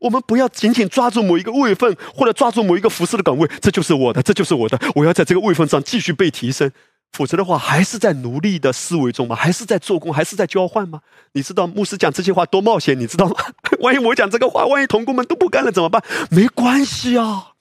[0.00, 6.70] 我们不要紧紧抓住某一个位份，或者抓住某一个服饰的岗位，这就是我的，这就是我的，我要在这个位份上继续被提升。
[7.12, 9.34] 否则的话，还是在奴隶的思维中吗？
[9.34, 10.12] 还是在做工？
[10.12, 11.00] 还是在交换吗？
[11.32, 13.34] 你知道牧师讲这些话多冒险，你知道吗？
[13.80, 16.02] 万一我讲这个话，万一同工们都不干了怎么办？
[16.30, 17.52] 没关系啊，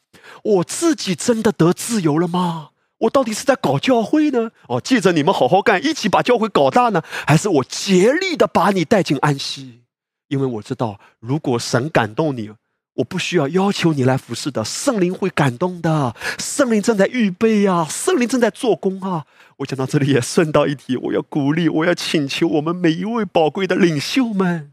[0.43, 2.71] 我自己真的得自由了吗？
[3.05, 4.51] 我到底是在搞教会呢？
[4.67, 7.01] 哦，借着你们好好干，一起把教会搞大呢？
[7.25, 9.81] 还是我竭力的把你带进安息？
[10.27, 12.51] 因为我知道，如果神感动你。
[12.95, 19.25] 我不需要要求你来服侍的，圣灵会感动的，圣灵正在预备呀，圣灵正在做工啊。
[19.57, 24.71] 我讲到这里也顺道一提，我要鼓励，我要请求我们每一位宝贵的领袖们，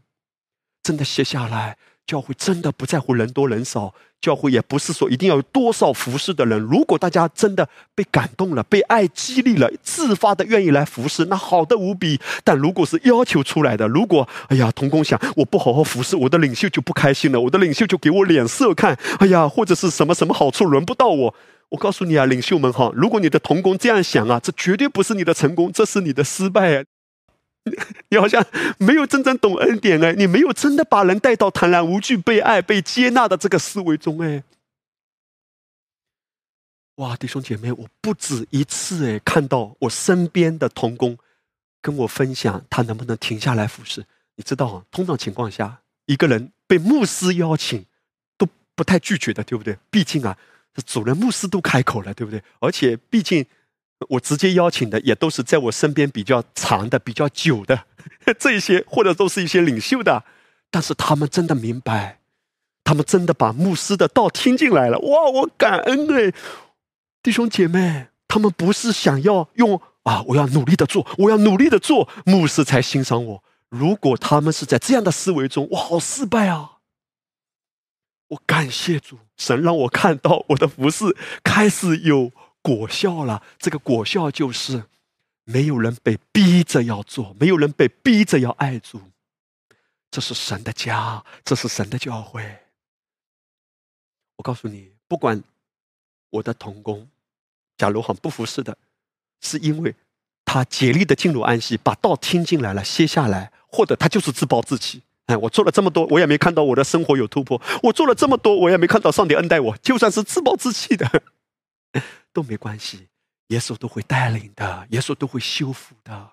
[0.81, 1.77] 真的写下来。
[2.05, 6.59] 教会真的不在乎人多人少，教会也不是说一定要有多少服侍的人。
[6.59, 12.19] 如果大家真的被感动了，被爱激励了，自发的愿意来服侍，那好的无比。
[12.43, 18.97] 但如果是要求出来的，如果哎呀，童工想我不好好服侍，我的领袖就不开心了，我的领袖就给我脸色看。
[19.19, 21.35] 哎呀，或者是什么什么好处轮不到我，
[21.69, 26.83] 我告诉你啊，领袖们哈，如果你的童工这样想啊，这绝对不是你的成功，这是你的失败。
[28.09, 28.45] 你好像
[28.77, 34.43] 没有真正懂恩典哎，你没有真的把人带到坦然无惧、被爱、被接纳的这个思维中哎。
[36.95, 41.17] 哇，弟兄姐妹，我不止一次哎，看到我身边的童工
[41.81, 44.05] 跟我分享，他能不能停下来服侍？
[44.35, 47.85] 你知道啊，通常情况下，一个人被牧师邀请
[48.37, 48.45] 都
[48.75, 49.77] 不太拒绝的，对不对？
[49.89, 50.37] 毕竟啊，
[50.85, 52.43] 主人牧师都开口了，对不对？
[52.59, 53.45] 而且毕竟。
[54.09, 57.85] 我直接邀请的也都是在我身边比较长的、比较久的
[58.39, 60.23] 这些，或者都是一些领袖的，
[60.69, 62.19] 但是他们真的明白，
[62.83, 64.99] 他们真的把牧师的道听进来了。
[64.99, 66.33] 哇，我感恩哎，
[67.21, 73.43] 弟兄姐妹，他们不是想要用啊，我要努力的做，我要努力的做，牧师才欣赏我。
[73.69, 76.71] 如果他们是在这样的思维中，我，好失败啊！
[78.29, 82.31] 我感谢主，神让我看到我的服饰开始有。
[82.63, 84.85] 果效了，这个果效就是
[85.43, 88.99] 没有人被逼着要做，没有人被逼着要爱主。
[90.09, 92.59] 这是神的家，这是神的教会。
[94.37, 95.43] 我告诉你，不管
[96.29, 97.07] 我的童工，
[97.77, 98.77] 假如很不服侍的，
[99.41, 99.93] 是因为
[100.45, 105.03] 他竭力的进入安息，把道听进来了，歇下来，或者他就是自暴自弃。
[105.25, 107.61] 哎，我做了这么多，我也没看到我的生活有突破。
[107.81, 109.77] 我做了这么多，我也没看到上帝恩待我。
[109.77, 111.23] 就算是自暴自弃的。
[112.33, 113.07] 都没关系，
[113.47, 116.31] 耶稣都会带领的，耶稣都会修复的。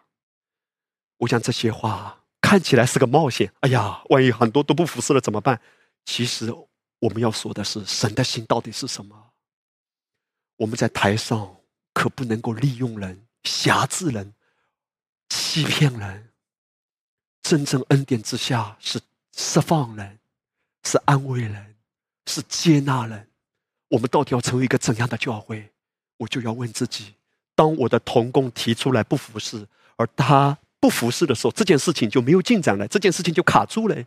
[1.18, 5.60] 我讲这些话看起来是个冒险，哎呀，万一很多都不服侍了怎么办？
[6.06, 6.50] 其实
[6.98, 9.32] 我们要说的是，神的心到底是什么？
[10.56, 11.56] 我们在台上
[11.92, 14.34] 可不能够利用人、辖制人、
[15.28, 16.32] 欺骗人。
[17.42, 19.00] 真正恩典之下是
[19.34, 20.18] 释放人，
[20.84, 21.76] 是安慰人，
[22.26, 23.30] 是接纳人。
[23.88, 25.72] 我们到底要成为一个怎样的教会？
[26.20, 27.14] 我就要问自己：
[27.54, 29.66] 当我的同工提出来不服侍，
[29.96, 34.04] 而他不服侍的时候，这件事情就没有进展了，这件事情就卡住了。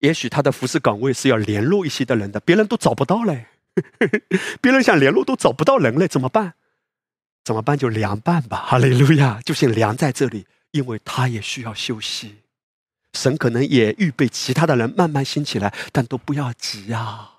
[0.00, 3.46] 也许他的服侍岗位是要联络一些的人的，别人都找不到嘞，
[4.60, 6.54] 别人想联络都找不到人嘞，怎么办？
[7.44, 7.76] 怎么办？
[7.76, 12.36] 就凉拌吧，哈利路亚，就先凉在这里，因为他也需要休息。
[13.12, 17.33] 神可能也预备其他的人慢慢兴起来，但都不要急呀，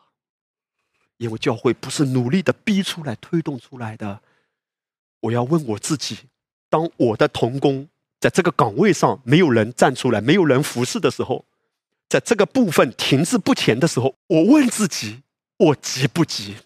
[1.17, 4.21] 因为教会不是努力的逼出来、推动出来的。
[5.21, 6.17] 我要问我自己：
[6.69, 7.87] 当我的童工
[8.19, 11.45] 在这个岗位上没有人站出来、没有人服侍的时候，
[12.07, 15.23] 在这个部分停滞不前的时候，我问自己：
[15.57, 16.57] 我急不急？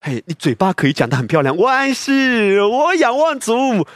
[0.00, 2.10] 嘿，你嘴巴可以讲的很漂亮，万喜，
[2.58, 3.86] 我仰望主，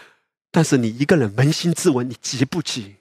[0.50, 2.96] 但是你一个人扪心自问，你急不急？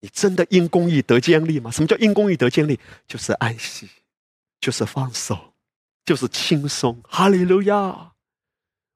[0.00, 1.70] 你真的因公义得坚立吗？
[1.70, 2.80] 什么叫因公义得坚立？
[3.06, 3.88] 就是安息，
[4.58, 5.51] 就是放手，
[6.04, 7.00] 就是轻松。
[7.08, 8.12] 哈利路亚！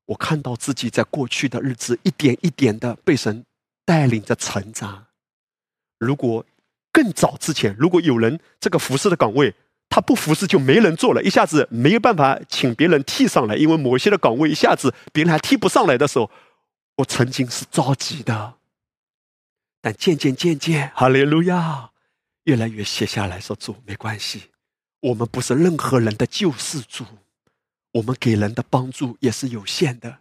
[0.06, 3.44] 我看到自己在过去的日子一点一点的被神
[3.84, 5.06] 带领着成长。
[5.98, 6.44] 如果
[6.92, 9.54] 更早之前，如果有人这个服侍的岗位
[9.88, 16.30] 他不服侍，就没人做了，一下子没有办法请别人替上来，因为某些的岗位一下子别人还替不上来的时候，
[16.96, 18.54] 我曾经是着急的。
[19.80, 21.90] 但渐渐渐渐，哈利路亚，
[22.44, 24.50] 越来越写下来说：“主没关系，
[25.06, 27.04] 我们不是任何人的救世主，
[27.92, 30.18] 我们给人的帮助也是有限的。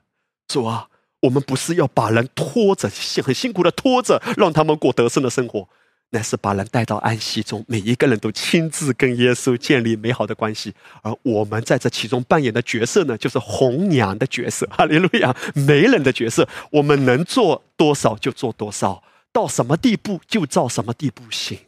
[0.47, 0.89] 主啊，
[1.21, 2.89] 我们不是要把人拖着，
[3.23, 5.67] 很辛苦的拖着，让他们过得胜的生活，
[6.11, 10.75] 乃是把人带到安息中，每一个人都亲自跟耶稣建立美好的关系。
[11.01, 16.47] 而我们在这其中扮演的角色呢，就是红娘的角色， 哈利路亚，媒人的角色。
[16.71, 19.03] 我们能做多少就做多少。”
[19.33, 21.59] 到什么地步就照什么地步行，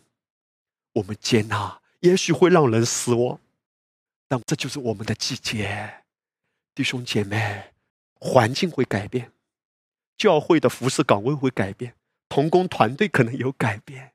[0.94, 3.40] 我们接纳，也许会让人失望，
[4.28, 6.04] 但这就是我们的季节。
[6.76, 7.74] 弟兄姐妹，
[8.20, 9.32] 环境会改变，
[10.18, 11.96] 教会的服饰岗位会改变，
[12.30, 14.14] 同工团队可能有改变，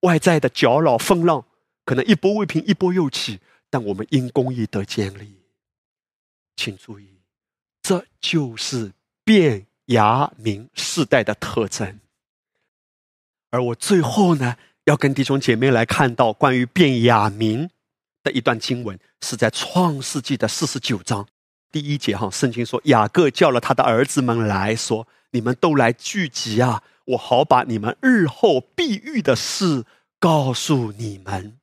[0.00, 1.46] 外在的搅扰风浪
[1.84, 3.40] 可能一波未平一波又起，
[3.70, 5.42] 但我们因公义得建立。
[6.56, 7.20] 请注意，
[7.80, 8.92] 这就是
[9.24, 12.00] 变雅明世代的特征。
[13.50, 17.68] 而我最后呢，要跟弟兄姐妹来看到关于变雅民
[18.22, 21.26] 的一段经文，是在创世纪的四十九章
[21.70, 22.28] 第一节哈。
[22.30, 29.84] 圣经说，雅各叫了他的儿子们来说：“你们都来聚集啊，我好把你们日后必遇的事
[30.18, 31.58] 告诉你们。”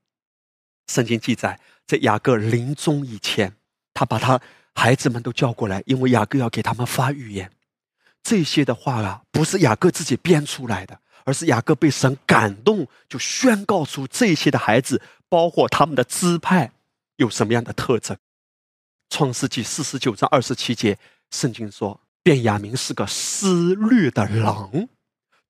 [0.87, 3.53] 圣经记载，在雅各临终以前，
[3.93, 4.39] 他把他
[4.73, 7.51] 孩子们都叫过来，因为雅各要给他们发预言。
[8.23, 10.99] 这些的话啊，不是雅各自己编出来的。
[11.23, 16.71] 而是雅各被神感动，就宣告出这些的孩子，包括他们的支派
[17.17, 18.17] 有什么样的特征。
[19.09, 20.97] 创世纪四十九章二十七节，
[21.31, 24.87] 圣经说：“便雅明是个思虑的狼，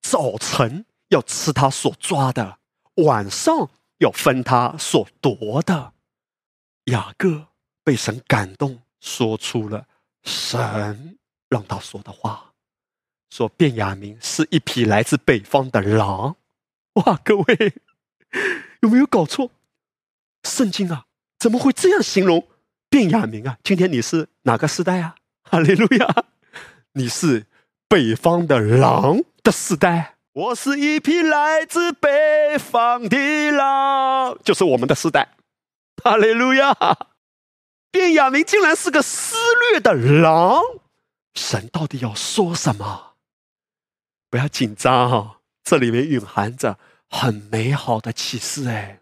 [0.02, 2.60] 早晨要吃他所抓的，
[2.96, 5.94] 晚上要分他所夺的。”
[6.86, 7.48] 雅各
[7.84, 9.86] 被神感动，说出了
[10.24, 11.18] 神
[11.50, 12.49] 让他说的话。
[13.30, 16.36] 说卞雅明是一匹来自北方的狼，
[16.94, 17.20] 哇！
[17.24, 17.74] 各位
[18.82, 19.52] 有没有搞错？
[20.44, 21.06] 圣经啊，
[21.38, 22.48] 怎么会这样形容
[22.90, 23.58] 卞雅明啊？
[23.64, 25.16] 今天你是哪个时代啊？
[25.44, 26.26] 哈利路亚！
[26.94, 27.46] 你是
[27.88, 30.16] 北方的狼的时代。
[30.34, 35.36] 我是一匹来自北方的狼，就是我们的时代。
[36.04, 36.74] 哈利路亚！
[37.92, 39.36] 卞雅明竟然是个撕
[39.72, 40.62] 裂的狼，
[41.34, 43.09] 神到底要说什么？
[44.30, 46.78] 不要紧张哈，这里面蕴含着
[47.10, 49.02] 很美好的启示哎。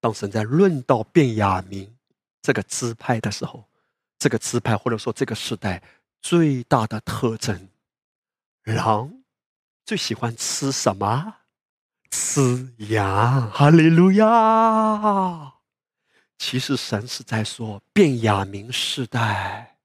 [0.00, 1.96] 当神在论到变雅明
[2.40, 3.68] 这个支派的时候，
[4.18, 5.82] 这个支派或者说这个时代
[6.22, 7.68] 最大的特征，
[8.64, 9.22] 狼
[9.84, 11.34] 最喜欢吃什么？
[12.10, 13.50] 吃羊。
[13.50, 15.54] 哈利路亚！
[16.38, 19.78] 其实神是在说变雅明时代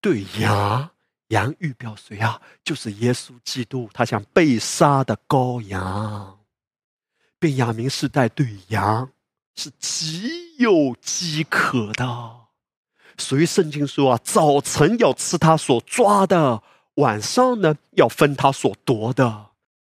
[0.00, 0.91] 对羊。
[1.32, 2.40] 羊预表谁啊？
[2.62, 6.38] 就是耶稣基督，他像被杀的羔羊。
[7.38, 9.10] 便雅明世代对羊
[9.56, 12.36] 是极有饥渴的，
[13.16, 16.62] 所以圣经说啊，早晨要吃他所抓的，
[16.96, 19.52] 晚上呢要分他所夺的。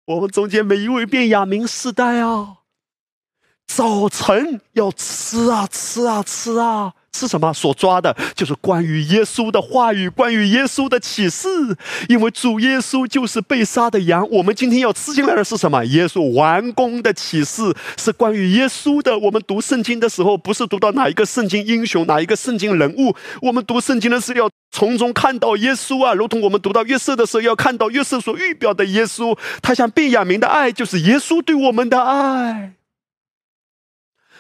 [0.06, 2.60] 我们中间每一位便雅明世代啊，
[3.68, 6.95] 早晨要吃啊吃啊吃啊。
[7.15, 7.53] 是什么？
[7.53, 11.47] 所抓的就是关于耶稣的话语，关于耶稣的启示。
[12.09, 14.27] 因为主耶稣就是被杀的羊。
[14.29, 15.83] 我们今天要吃进来的是什么？
[15.85, 19.17] 耶稣完工的启示，是关于耶稣的。
[19.17, 23.15] 我们读圣经的时候，不是读到哪一个圣经英雄，哪一个圣经人物。
[23.41, 29.37] 我们读圣经的是要从中看到耶稣啊，如同我们读到约瑟的时候，要看到约瑟所预表的耶稣。
[29.61, 32.73] 他像便雅明的爱，就是耶稣对我们的爱。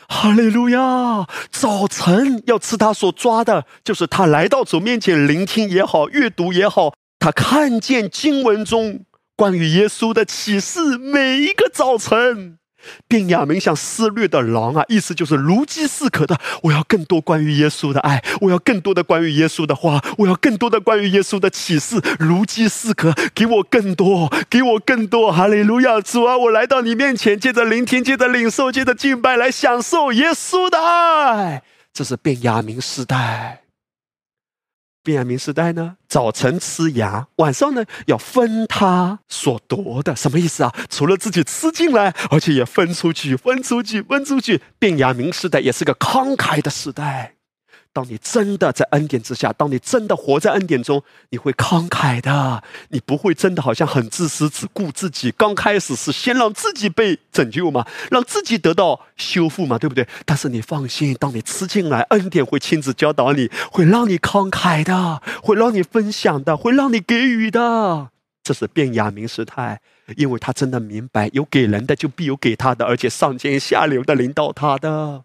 [0.07, 1.27] 哈利路亚！
[1.51, 9.05] 早晨要吃他所抓的，就是他来到主面前聆听也好，阅读也好，他看见经文中
[9.35, 10.97] 关于耶稣的启示。
[10.97, 12.57] 每一个早晨。
[13.07, 16.37] 便雅明像撕裂的狼啊，意思就是如饥似渴的。
[16.63, 22.01] 我要更多关于耶稣的爱，我要更多的关于耶稣的话，我要更多的关于耶稣的启示。
[22.19, 25.31] 如饥似渴，给我更多，给我更多。
[25.31, 25.99] 哈利路亚！
[25.99, 31.63] 主啊，我来到你面前，借着聆听，借着领受，借着敬拜，来享受耶稣的爱。
[31.93, 33.64] 这是便雅明时代。
[35.05, 40.73] 便雅明时代呢，早晨吃牙，晚上呢要分他所夺的，什么意思啊？
[40.89, 44.59] 除了自己吃进来，而且也分出去，分出去，分出去。
[44.79, 47.34] 便雅明时代也是个慷慨的时代。
[47.95, 52.61] 当你真的在恩典之下，当你真的活在恩典中，你会慷慨的。
[52.89, 55.31] 你不会真的好像很自私，只顾自己。
[55.31, 60.05] 刚开始是先让自己被拯救嘛，让自己得到修复嘛，对不对？
[60.25, 68.09] 但是你放心，当你吃进来，恩典会亲自教导你，会让你慷慨的，会让你分享的，会让你给予的。
[68.43, 69.79] 这是变雅明时态，
[70.17, 75.23] 因为他真的明白，有给人的就必有给他的，而且上尖下流的领导他的。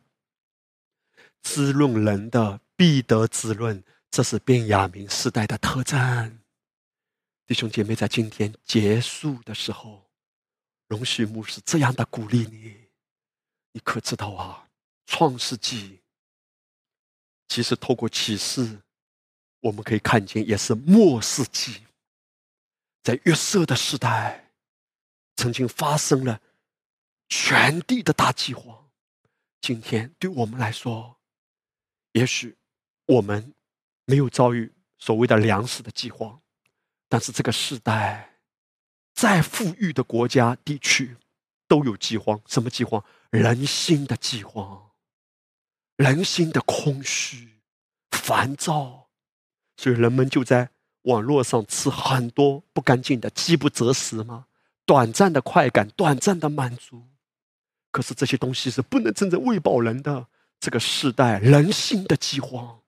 [1.42, 6.40] 滋润人的必得滋润，这是变雅明时代的特征。
[7.46, 10.10] 弟兄姐妹，在今天结束的时候，
[10.86, 12.88] 容许牧师这样的鼓励你。
[13.72, 14.68] 你可知道啊？
[15.06, 16.00] 创世纪
[17.48, 18.80] 其实透过启示，
[19.60, 21.84] 我们可以看见，也是末世纪，
[23.02, 24.52] 在约瑟的时代，
[25.36, 26.40] 曾经发生了
[27.28, 28.90] 全地的大饥荒。
[29.60, 31.19] 今天对我们来说，
[32.12, 32.56] 也许
[33.06, 33.54] 我们
[34.04, 36.40] 没有遭遇所谓的粮食的饥荒，
[37.08, 38.38] 但是这个时代，
[39.14, 41.16] 再富裕的国家地区
[41.68, 42.40] 都有饥荒。
[42.46, 43.04] 什么饥荒？
[43.30, 44.90] 人心的饥荒，
[45.96, 47.60] 人心的空虚、
[48.10, 49.08] 烦躁，
[49.76, 50.70] 所以人们就在
[51.02, 54.46] 网络上吃很多不干净的、饥不择食吗，
[54.84, 57.08] 短暂的快感、短暂的满足。
[57.92, 60.26] 可是这些东西是不能真正喂饱人的。
[60.60, 62.80] 这个时代人心的饥荒，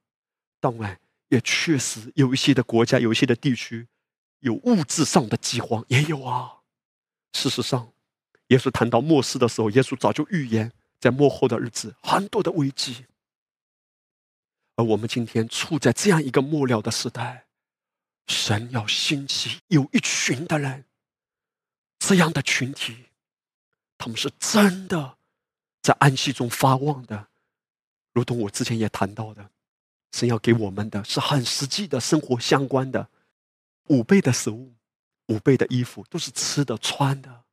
[0.60, 3.88] 当然也确实有一些的国家、有一些的地区
[4.40, 6.58] 有物质上的饥荒，也有啊。
[7.32, 7.90] 事实上，
[8.48, 10.70] 耶稣谈到末世的时候，耶稣早就预言，
[11.00, 13.06] 在末后的日子很多的危机。
[14.76, 17.46] 而我们今天处在这样一个末了的时代，
[18.26, 20.84] 神要兴起有一群的人，
[21.98, 23.06] 这样的群体，
[23.96, 25.16] 他们是真的
[25.80, 27.28] 在安息中发旺的。
[28.12, 29.50] 如同我之前也谈到的，
[30.12, 33.08] 神要给我们的是很实际的生活相关的，
[33.88, 34.74] 五倍的食物，
[35.28, 37.44] 五倍的衣服，都是吃的穿的，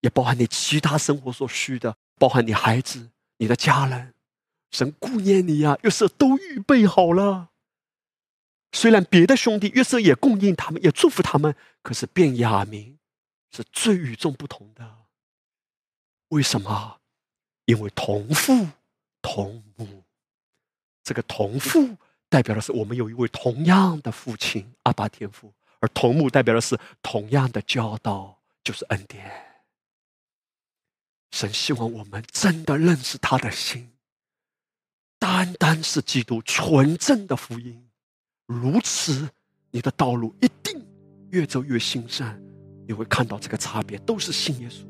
[0.00, 4.14] 也包含你其他生活所需的，包含你孩子、你的家人，
[4.72, 7.50] 神顾念你呀，约瑟都预备好了。
[8.72, 12.98] 虽然别的兄弟约瑟也供应他们，也祝福他们，可是便雅明
[13.52, 15.06] 是最与众不同的。
[16.28, 17.00] 为什么？
[17.64, 18.68] 因为同父。
[19.24, 20.04] 同母，
[21.02, 21.96] 这个同父
[22.28, 29.32] 代表的是我们有一位同样的父亲阿爸天父，而同母代表的是同样的教导，就是恩典。
[31.30, 33.92] 神希望我们真的认识他的心，
[35.18, 37.88] 单单是基督纯正的福音，
[38.44, 39.30] 如此
[39.70, 40.86] 你的道路一定
[41.30, 42.40] 越走越兴盛。
[42.86, 44.84] 你会看到这个差别，都是信耶稣，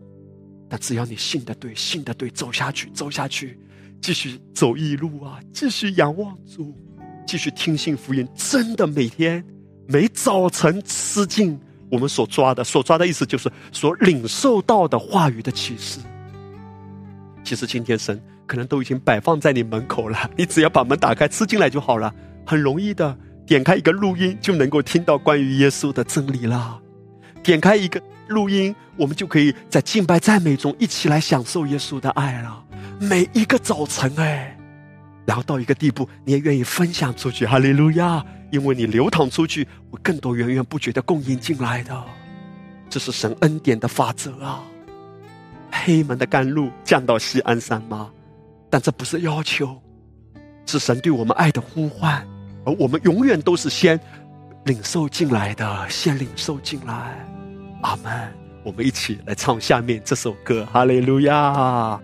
[0.68, 3.60] 但只要你信的对，信的对，走下去，走下去。
[4.04, 5.40] 继续走一路啊！
[5.50, 6.76] 继续仰望主，
[7.26, 8.28] 继续听信福音。
[8.34, 9.42] 真的每天
[9.88, 11.58] 每早晨吃进
[11.90, 16.00] 我们所抓的，所抓的意思就是所领受到的话语的启示。
[17.42, 22.14] 其实今天神可能都已经摆放在你门口了，你只要把门打开，吃进来就好了，
[22.44, 23.16] 很容易的。
[23.46, 26.78] 点开一个录音就能够听到关于耶稣的真理了。
[27.42, 27.98] 点开一个
[28.28, 32.63] 录音，我们就可以在敬拜赞美中一起来享受耶稣的爱了。
[33.00, 34.56] 每一个早晨，哎，
[35.26, 38.24] 然后到一个地步，你也愿意分享出去，哈利路亚！
[38.50, 42.04] 因为你流淌出去，会更多源源不绝的供应进来的，
[42.88, 44.62] 这是神恩典的法则啊！
[45.72, 48.10] 黑门的甘露降到西安山吗？
[48.70, 49.80] 但这不是要求，
[50.66, 52.26] 是神对我们爱的呼唤，
[52.64, 53.98] 而我们永远都是先
[54.64, 57.26] 领受进来的，先领受进来。
[57.82, 58.32] 阿门。
[58.62, 62.00] 我们一起来唱下面这首歌，哈利路亚。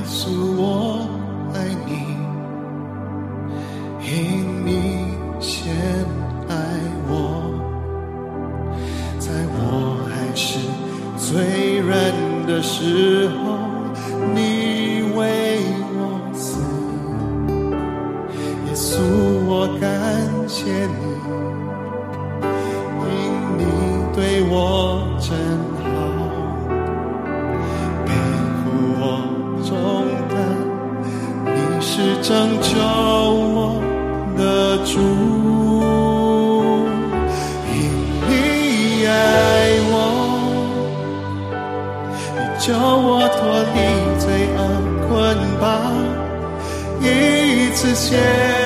[0.00, 1.06] 告诉我
[1.52, 1.92] 爱你，
[4.00, 4.70] 因你
[5.40, 5.74] 先
[6.48, 6.56] 爱
[7.06, 7.12] 我，
[9.18, 10.58] 在我还是
[11.18, 11.92] 最软
[12.46, 13.58] 的时候，
[14.34, 15.60] 你为
[15.92, 15.98] 我
[16.32, 16.62] 死。
[18.68, 19.02] 耶稣，
[19.46, 20.64] 我感谢
[20.96, 21.04] 你，
[23.04, 23.12] 因
[23.58, 23.60] 你
[24.14, 24.18] 对
[24.48, 24.58] 我
[25.20, 25.69] 真。
[29.70, 30.34] 懂得
[31.46, 32.28] 你是拯
[32.60, 33.80] 救我
[34.36, 34.42] 的
[34.84, 34.98] 主
[37.72, 37.78] 因
[38.26, 38.30] 你
[39.06, 39.10] 爱
[39.92, 39.94] 我。
[42.34, 43.38] 你叫我脱
[43.74, 43.78] 离
[44.18, 44.26] 罪
[44.56, 44.58] 恶
[45.06, 45.08] 捆
[45.60, 45.70] 绑
[47.00, 48.59] 一次见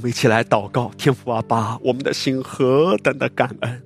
[0.00, 3.82] 我们一起来祷告，天父阿爸，我们的心何等的感恩！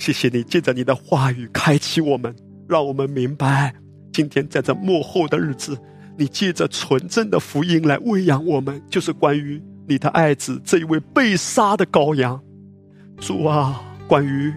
[0.00, 2.34] 谢谢你借着你的话语开启我们，
[2.68, 3.72] 让我们明白，
[4.12, 5.78] 今天在这幕后的日子，
[6.18, 12.42] 你借着纯正的福音来喂养我们，就是关于你的爱子这一位被杀的羔羊。
[13.20, 14.52] 主啊，关于。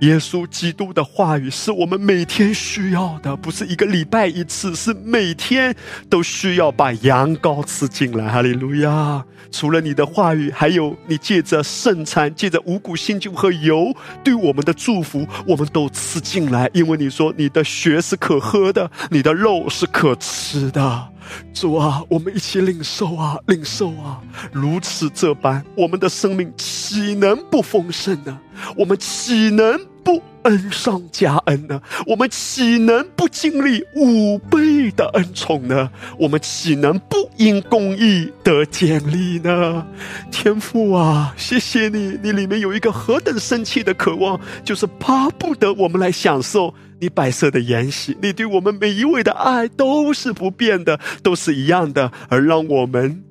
[0.00, 5.74] 耶稣基督的话语是我们每天需要的，不是一个礼拜一次，是每天
[6.10, 8.28] 都需要把羊羔吃进来。
[8.28, 9.24] 哈利路亚！
[9.54, 13.94] 除了你的话语，还有你借着圣餐、借着五谷新酒和油
[14.24, 16.68] 对我们的祝福，我们都吃进来。
[16.74, 21.08] 因为你说你的血是可喝的，你的肉是可吃的。
[21.52, 24.20] 主啊，我们一起领受啊，领受啊！
[24.52, 28.38] 如此这般，我们的生命岂能不丰盛呢？
[28.76, 29.80] 我们岂能？
[30.04, 31.80] 不恩上加恩呢？
[32.06, 35.90] 我们岂能不经历五倍的恩宠呢？
[36.18, 39.86] 我们岂能不因公义得建立呢？
[40.30, 42.18] 天父啊，谢谢你！
[42.22, 48.16] 你里面有一个何等深切的渴望，就是巴不得我们来享受你白色的筵席。
[48.22, 53.22] 你对我们每一位的爱都是不变的，都是一样的，而让我们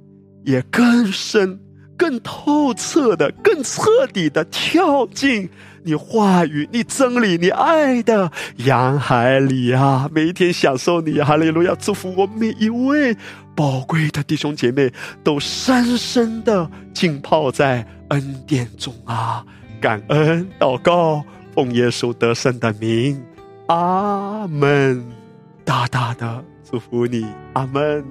[0.46, 1.60] 也更深、
[1.98, 5.50] 更透彻的、更彻底的跳进。
[5.86, 10.10] 你话语，你真理，你爱的洋海里啊！
[10.14, 11.76] 每一天享受你，哈利路亚！
[11.78, 13.14] 祝福我每一位
[13.54, 14.90] 宝贵的弟兄姐妹，
[15.26, 19.46] 都深深的浸泡在恩典中啊！
[19.82, 21.22] 感恩祷告，
[21.54, 23.22] 奉耶稣得胜的名，
[23.68, 25.02] 阿门！
[25.64, 28.04] 大大的祝福你，阿门。